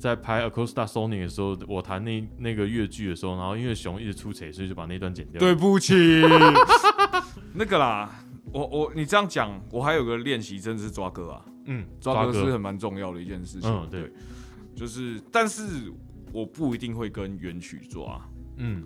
[0.00, 5.38] 在拍 Acosta Sony 的时候，我弹那那个越剧的时候，然后因为熊一直出彩，所以就把那段剪掉。
[5.38, 5.94] 对，不起，
[7.52, 8.10] 那个啦，
[8.50, 12.32] 我我你这样讲，我还有个练习真的是抓歌啊，嗯，抓歌。
[12.32, 13.70] 是，很蛮重要的一件事情。
[13.70, 14.00] 嗯对。
[14.02, 14.12] 对，
[14.74, 15.92] 就是但是
[16.32, 18.26] 我不一定会跟原曲抓，
[18.56, 18.82] 嗯，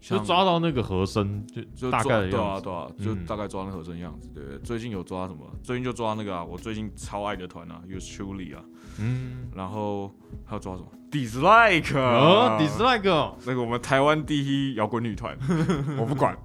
[0.00, 2.60] 就抓到那个和声，就就大概抓对啊。
[2.60, 4.28] 对啊，就嗯大概抓那和声样子。
[4.34, 5.40] 对对，最近有抓什么？
[5.62, 8.62] 最近就抓那个啊，我最近超爱的团啊，Use Truly 啊，
[9.00, 10.12] 嗯，然后
[10.44, 15.36] 还有抓什么？Dislike 哦啊，dislike，哦那个我们台湾第一摇滚女团，
[15.98, 16.36] 我不管，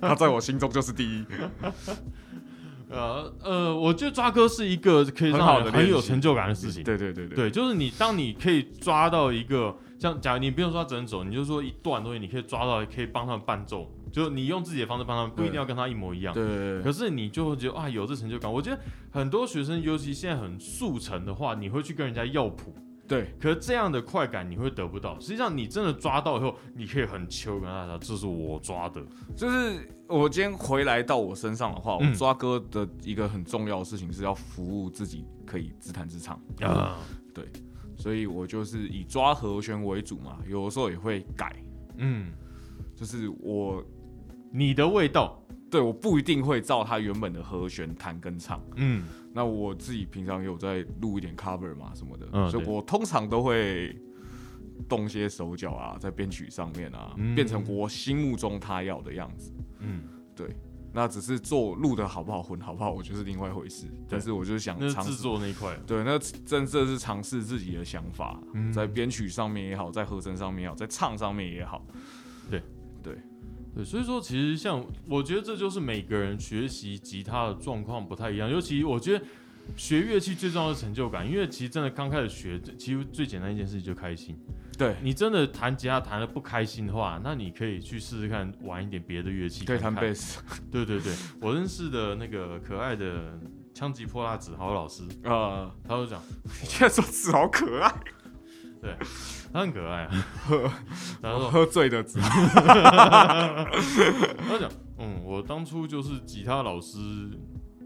[0.00, 1.24] 她在我心中就是第一。
[2.90, 6.82] 呃呃，我觉得抓歌是一个可以很好的很有成就感的事情。
[6.82, 16.32] 对对对对对，就是你当你可以抓到一个，像假如你不用说他整首，你就说一段东西，你可以抓到，可以帮他们伴奏，就你用自己的方式帮他们，不一定要跟他一模一样。
[16.32, 18.50] 对对可是你就会觉得啊，有这成就感。
[18.50, 18.80] 我觉得
[19.10, 22.74] 很多学生，尤其现在很速成的话，你会去跟人家要谱，
[23.06, 25.20] 对可是这样的快感你会得不到。
[25.20, 29.02] 实际上，你真的抓到以后，你可以很秋跟他说：“这是我抓的。
[29.36, 36.96] 就是我今天回来到我身上的话，嗯我抓歌的一个很重要的事情是要服务自己可以自弹自唱，啊，
[38.00, 41.54] 所以我就是以抓和弦为主嘛，有的时候也会改，
[41.98, 42.32] 嗯，
[42.96, 43.84] 就是我
[44.50, 45.38] 你的味道，
[45.70, 49.04] 对我不一定会照他原本的和弦弹跟唱，嗯。
[49.32, 53.94] 那我自己平常有在录一点 cover 嘛什么的，嗯所以我通常都会
[54.88, 57.34] 动些手脚啊，在编曲上面啊，嗯。
[57.34, 59.52] 变成我心目中他要的样子。
[59.78, 60.02] 嗯，
[60.92, 63.86] 那只是做录的好不好，混好不好，我就是另外一回事。
[64.08, 65.76] 但是我就是想尝试，做那一块。
[65.86, 71.84] 对，那真正是尝试自己的想法，嗯在编曲上面也好，在和声上面也好，在唱上面也好，
[72.50, 72.62] 对
[73.02, 73.16] 对
[73.74, 79.24] 对，所以说其实像我觉得这就是每个人学习吉他的状况不太一样，尤其我觉得
[79.76, 84.38] 学乐器最重要的成就感，因为其实真的刚开始学，其实最简单一件事情就开心。
[84.78, 90.42] 对，你真的弹吉他弹的不开心的话，那你可以去试试看玩一点别的乐器，可以弹贝斯，
[90.72, 93.38] 对对对，我认识的那个可爱的
[93.74, 96.18] 枪击破蜡子豪老师，呃，他就讲，
[96.62, 97.94] 你现在说子豪可爱，
[98.80, 98.96] 对
[99.52, 100.24] 他很可爱啊，
[101.20, 102.18] 然后喝醉的子。
[102.18, 102.30] 豪，
[104.48, 106.98] 他讲，嗯，我当初就是吉他老师，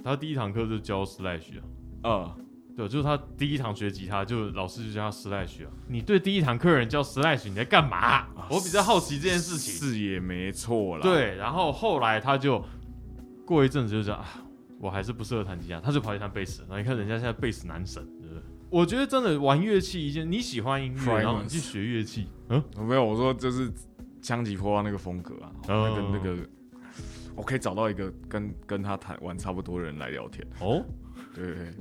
[0.04, 1.64] 他第一堂课就教 slash 啊，
[2.04, 2.36] 呃，
[2.76, 5.70] 对，就是他第一堂学吉他，就老师就叫他 slash 啊。
[5.88, 8.26] 你对第一堂客人叫 slash 你在干嘛？
[8.48, 9.74] 我比较好奇这件事情。
[9.74, 12.64] 是也没错啦。，对，然后后来他就
[13.44, 14.26] 过一阵子就讲啊，
[14.78, 16.62] 我还是不适合弹吉他，他就跑去弹贝斯。
[16.62, 18.42] 然后你看人家现在贝斯男神，对不对？
[18.70, 23.72] 我觉得真的玩乐器一件，你喜欢音乐，然后你去学乐器，嗯，没有，我说就是
[24.20, 26.48] 枪击破那个风格啊，哦那个那个，
[27.36, 30.44] 我可以找到一个跟跟他谈玩差不多的人来聊天。
[30.60, 30.84] 哦，
[31.34, 31.74] 对对对，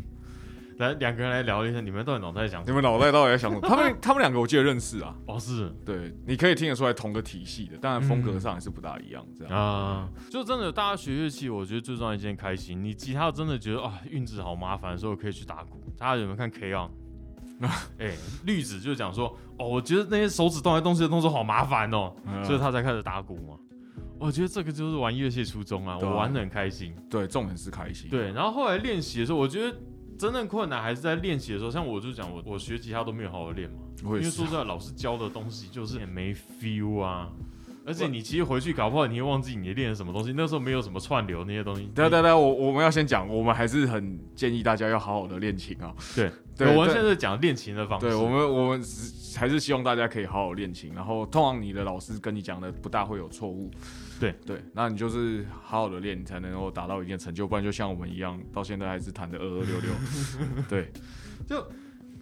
[0.77, 2.71] 来两个人来聊一下，你们到底脑袋在想什么？
[2.71, 3.61] 你们脑袋到底在想什么？
[3.67, 9.25] 他们他们两个我记得认识啊，哦，是对，你可以听得出来同个体系的，当然风格上还是不大一样。
[9.37, 12.83] 这样，啊，就真的大家学乐器，我觉得最重要一件开心。
[12.83, 15.81] 你吉他真的觉得啊运指好麻烦的时候，可以去打鼓。
[15.97, 16.89] 大家有没有看 K on？
[17.99, 18.11] 哎、
[18.45, 23.55] 绿子就讲说，哦，我觉得那些手指动来动去的动作好麻烦哦，嗯所以他才开始打鼓嘛。
[24.19, 26.93] 我觉得这个就是玩乐器的初衷啊，对啊我玩的很开心。
[27.09, 28.09] 对，重点是开心。
[28.09, 29.75] 对，然后后来练习的时候，我觉得
[30.17, 31.71] 真正困难还是在练习的时候。
[31.71, 34.45] 像我就讲，我我学吉他都没有好好练嘛，因为说。
[34.45, 37.29] 实在，老师教的东西就是也没 feel 啊。
[37.85, 41.89] 而且你其实回去搞不好你会忘记你练了什么东西，那时候没有什么串流那些东西。
[41.93, 45.93] 对对对，我我们要先讲，我们还是很建议大家要好好的练琴啊。
[46.15, 48.05] 对，对对我们现在讲练琴的方式。
[48.05, 48.81] 对我们，我们
[49.35, 53.69] 还是希望大家可以好好练琴，然后通常你的老师跟你讲的不大会有错误。
[54.19, 59.91] 对对，那你就是好好的练，你才能够达到一定的成就，不然就像我们一样，到现在还是弹的二二六六。
[60.69, 60.91] 对
[61.47, 61.65] 就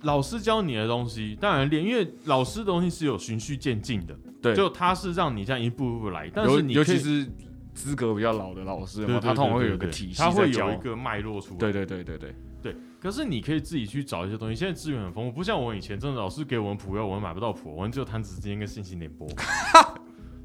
[0.01, 7.27] 老师教你的东西，当然练，因为老师的东西是有循序渐进的，对，就他是让你这样一步一步来，但是你尤其是
[7.73, 11.59] 资格比较老的老师他通常会有一个体系他会有一个脉络出来。
[11.59, 14.55] 对对对对对，对，可是你可以自己去找一些东西。
[14.55, 19.27] 现在资源很丰富，不像我以前，真的老师给我们谱要我们买不到谱，我们就弹指之间跟信息联播。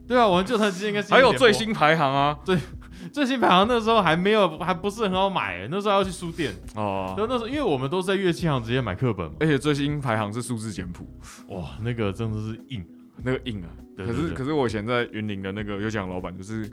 [0.07, 2.59] 对啊，我们就弹指之间跟信息还有最新排行啊，对
[3.12, 6.54] 最新排行那时候还没有，还不是很好买，那时候要去书店。
[6.74, 11.07] 哦，然后那时候因为我们都是在乐器行直接买课本嘛，而且最新排行是数字简谱，
[11.48, 12.84] 哇，那个真的是硬。
[13.22, 13.68] 那个硬啊。
[13.96, 16.70] 可是可是我以前在云林的那个有奖老板就是，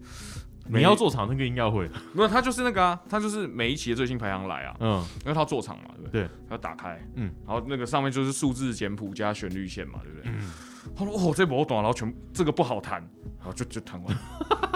[0.68, 6.24] 你要做场那个音要会， 没有他就是那个啊，他就是每一期的最新排行来啊，嗯，因为他做场嘛，对不对？
[6.24, 10.32] 对，他打开，嗯，然后那个上面就是数字简谱加旋律线嘛，对不对？
[10.32, 10.52] 嗯
[10.96, 13.02] 他说哦这波短，然后全部这个不好弹，
[13.40, 14.18] 然后就就弹完，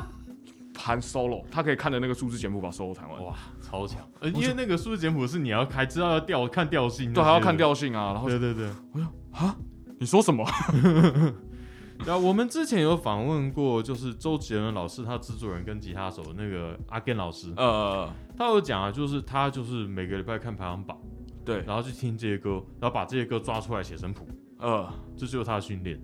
[0.74, 4.00] 弹 solo，他可以看着那个数字简谱把 solo 弹完，哇，超强。
[4.20, 7.56] 呃，因为那个数字简谱是你要开，知道要调看调性，对，还要看。
[7.58, 9.56] 调性啊，然后对对对，我说啊？
[10.00, 10.46] 你说什么？
[12.06, 20.96] 对啊，我们之前有访问过，就是周杰伦老师他制作人跟吉他手那个阿根老师，呃，他有讲啊，就是他就是每个礼拜看排行榜，
[21.44, 24.28] 对，然后去听这些歌，然后把这些歌抓出来写成谱，
[24.60, 26.00] 呃，这就是他的训练，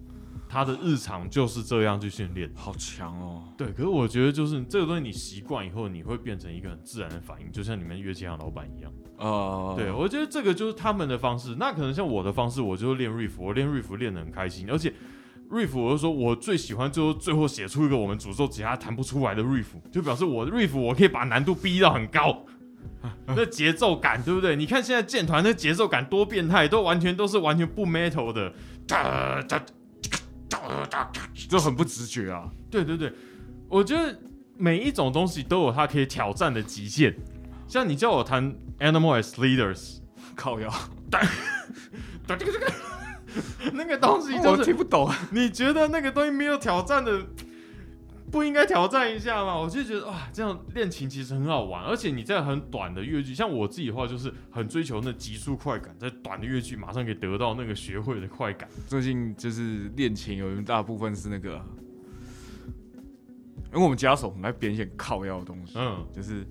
[0.47, 2.51] 他的日常就是这样去训练。
[2.55, 3.43] 好强哦。
[3.57, 8.91] 对，可是我觉得就是这个东西你习惯以后，你会变成一个很自然的反应，就像你们乐器行老板一样。
[9.17, 11.55] 呃，对，我觉得这个就是他们的方式。
[11.57, 14.93] 那可能像我的方式，我就练 riff，我练 riff 练得很开心，而且
[15.49, 22.45] riff 我就说我最喜欢最后最后写出一个我们诅咒吉他弹不出来的 riff，就表示我的 riff 我可以把难度逼到很高。
[23.27, 24.55] 那节奏感对不对？
[24.55, 28.53] 你看现在剑团那节奏感多变态，都完全都是完全不 metal 的，
[28.87, 29.61] 哒哒
[30.49, 31.11] 哒哒
[31.49, 32.49] 就很不直觉啊。
[32.71, 33.11] 对对对，
[33.67, 34.17] 我觉得
[34.57, 37.13] 每一种东西都有它可以挑战的极限。
[37.67, 39.97] 像你叫我弹 Animal as Leaders，
[40.35, 40.71] 靠腰，
[42.27, 42.71] 这个这个
[43.73, 45.11] 那个东西就我是听不懂。
[45.31, 47.25] 你觉得那个东西没有挑战的，
[48.33, 49.55] 不应该挑战一下吗？
[49.55, 58.67] 我就觉得哇，这样练琴其实很好玩，而且你在很短的乐句，像我自己的话，就是很追求那急速快感，在短的乐句马上可以得到那个学会的快感。
[58.87, 61.63] 最近就是练琴，有一大部分是那个，
[63.71, 66.03] 因为我们家手很爱编一些靠腰的东西，嗯。
[66.11, 66.43] 就是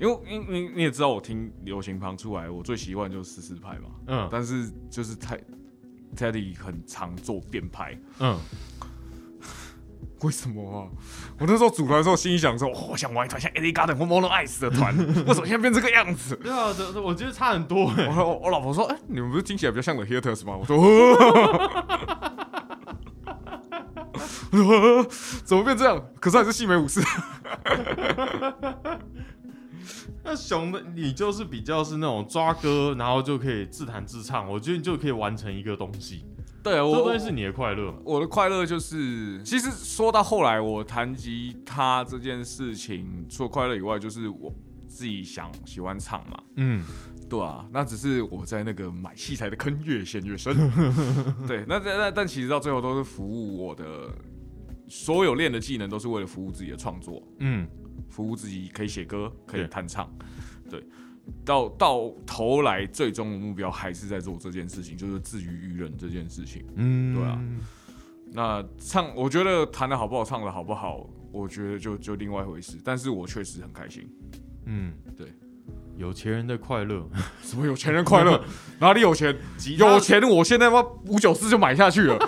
[0.00, 4.26] 因为因你你也知道，我听流行旁出来，我最习惯就是十四拍嘛，嗯。
[4.32, 5.38] 但是就是泰
[6.16, 8.34] Teddy 很常做变拍，嗯，
[10.22, 10.88] 为什么啊？
[11.38, 14.96] 我那时候组团的时候，心里想说，哦我想玩一团像 Eddie Garden 或 Mono Ice 的团，
[15.26, 16.34] 为什么现在变这个样子？
[16.42, 20.56] 对啊，我觉得差很多哎、我老婆说，哎、你们不是听起来比较像 The Hitters 吗？
[20.56, 20.80] 我说，哦
[24.50, 25.06] 我说哦
[25.44, 26.02] 怎么变这样？
[26.20, 27.00] 可是还是细眉武士。
[30.24, 36.26] 那熊的你就是比较是那种抓歌，然后就可以自弹自唱，我觉得你就可以完成一个东西，
[36.62, 37.94] 对我东西是你的快乐？
[38.04, 44.52] 我的快乐就是，其实说到后来，我弹吉他这件事情，除了快乐以外，就是我
[44.86, 46.42] 自己想喜欢唱嘛。
[46.56, 46.84] 嗯，
[47.28, 50.54] 对啊，那只是我在那个买器材的坑越陷越深。
[51.46, 54.10] 对，那但但但其实到最后都是服务我的
[54.88, 57.66] 所有练的技能，都是为了服务自己的创作，嗯，
[58.10, 60.12] 服务自己可以写歌，可以对弹唱。
[60.68, 60.82] 对，
[61.44, 66.64] 到到头来，最终的目标还是在做这件事情，就是自娱于人这件事情。
[66.76, 67.40] 嗯，对啊，
[68.32, 72.76] 那唱，我觉得弹的好不好，唱的好不好，我觉得就就另外一回事。
[72.84, 74.08] 但是我确实很开心。
[74.66, 75.32] 嗯，对，
[75.96, 77.08] 有钱人的快乐，
[77.42, 78.44] 什么有钱人快乐？
[78.78, 79.34] 哪里有钱？
[79.78, 82.18] 有钱，我现在妈五九四就买下去了。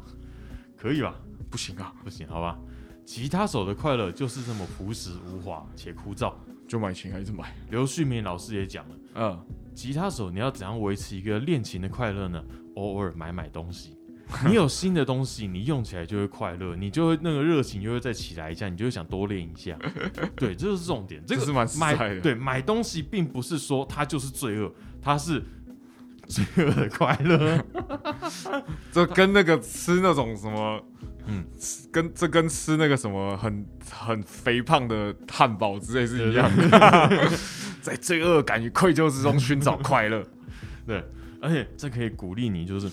[0.76, 1.14] 可以吧？
[1.50, 2.58] 不行啊，不行，好吧。
[3.04, 6.32] 吉他手的快乐就是这么朴实无华且枯燥。
[6.70, 7.52] 就买琴还是买。
[7.68, 9.44] 刘旭明老师也讲了，嗯，
[9.74, 12.40] 吉他手你要怎样维持一个练琴的快乐呢？
[12.76, 13.96] 偶尔买买东西，
[14.46, 19.76] 你有新的东西，你用起来就会快乐，你就会那个热情就会再起来一下，你就会想多练一下。
[20.36, 21.20] 对，这就是重点。
[21.26, 25.42] 这个是蛮实买在的对买东西，并不是说它就是罪恶，它是
[26.28, 27.64] 罪恶的快乐。
[28.92, 30.80] 这跟那个吃那种什么，
[31.26, 31.44] 嗯嗯，
[31.92, 37.30] 跟这跟吃那个什么很很肥胖的汉堡之类是一样的，
[37.82, 40.24] 在罪恶感与愧疚之中寻找快乐。
[40.86, 41.04] 对，
[41.40, 42.90] 而且这可以鼓励你，就是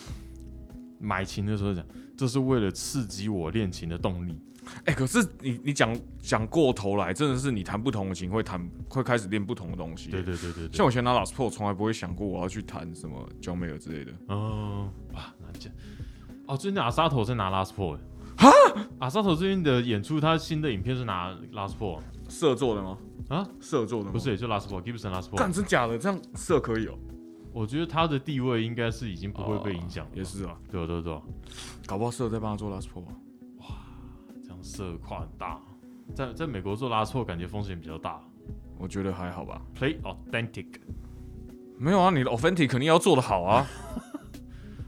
[0.99, 1.85] 买琴的时候讲，
[2.17, 4.39] 这是为了刺激我练琴的动力。
[4.83, 10.09] 哎、可是你你讲讲过头来，真的是你弹不同的琴会弹会开始练不同的东西。
[10.09, 14.11] 对对对对对，像我以前拿 Last Pro，从来不会想过我要去弹什么 John Mayer 之类的。
[14.27, 15.69] 哦，哇，那这
[16.47, 17.97] 哦，最近阿沙头在拿 Last Pro
[18.37, 18.51] 哈，
[18.99, 21.75] 阿萨头最近的演出，他新的影片是拿 Last
[22.29, 22.97] 色做的吗？
[23.29, 24.11] 啊，色做的吗？
[24.11, 25.55] 不，是，也就 Last Pro，Gibson Last 干 Pro。
[25.55, 25.97] 真假的？
[25.97, 26.93] 这样色可以哦、
[27.51, 31.19] 我觉得他的地位应该是已经不会被影响也是啊，对对对，
[31.85, 33.15] 搞不好色在帮他做 Last Pro 啊。
[34.43, 35.59] 这样色跨很大，
[36.13, 38.21] 在在美国做 Last Pro 感觉风险比较大。
[38.77, 39.59] 我觉得还好吧。
[39.75, 40.67] Play Authentic
[41.79, 43.65] 没有啊，你的 Authentic 肯定要做的好啊。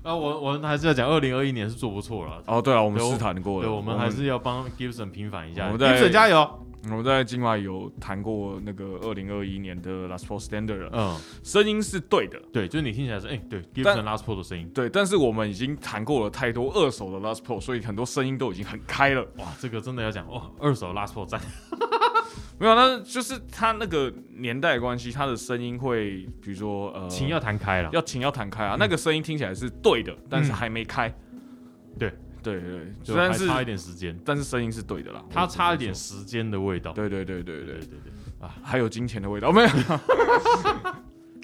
[0.09, 2.41] 啊，我我还是要讲，二零二一年是做不错了。
[2.47, 3.67] 哦，对啊，我们试弹过了。
[3.67, 6.65] 对，我们还是要帮 Gibson 平反一下我们在，Gibson 加油。
[6.85, 19.21] 我们在境外有谈过那个二零二一年的 Last Pro Standard，了嗯，声音是对的，对，就是你听起来是，哎、对，Gibson Last Pro 的声音，对，但是我们已经谈过了太多二手的 Last Pro，所以很多声音都已经很开了。
[19.39, 21.41] 哇，这个真的要讲哦，二手 Last Pro 赞，
[22.59, 31.09] 没有，那就是他那个年代的关系，他的声音会，比如说呃，琴要弹开了，要琴要弹开啊，那个声音听起来是对的，但是还没开。
[31.97, 36.91] 对对对，就虽然是差一点时间，但是声音是对的啦，他差一点时间的味道。
[36.91, 38.49] 对对对对对对，对对。
[38.61, 39.67] 还有金钱的味道没有？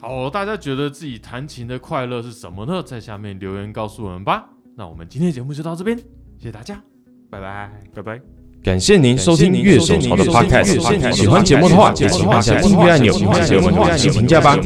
[0.01, 2.83] 好，大家觉得自己弹琴的快乐是什么呢？
[2.83, 4.49] 在下面留言告诉我们吧。
[4.75, 6.81] 那我们今天的节目就到这边，谢谢大家，
[7.29, 8.34] 拜拜，拜拜。
[8.65, 11.13] 感谢您收听乐手潮的 Podcast。
[11.13, 14.57] 喜欢节目的话，请按下订阅按钮，并给我们五星评价吧。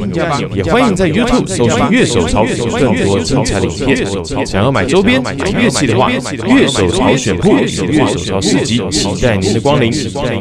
[0.54, 4.46] 也欢迎在 YouTube 搜寻乐手潮，有更多精彩的影片。
[4.46, 9.92] 想要买周边、买乐器的话，乐手潮选铺有乐手潮市集，期待您的光临。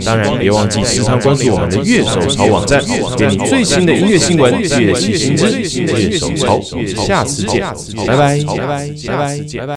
[0.06, 2.82] 当然，别忘记时常关注我们的乐手潮网站，
[3.18, 5.50] 给你最新的音乐新闻、乐器新知。
[5.60, 6.62] 乐手潮，
[6.96, 7.60] 下次见，
[8.08, 9.68] 拜拜，拜拜，拜拜，拜拜。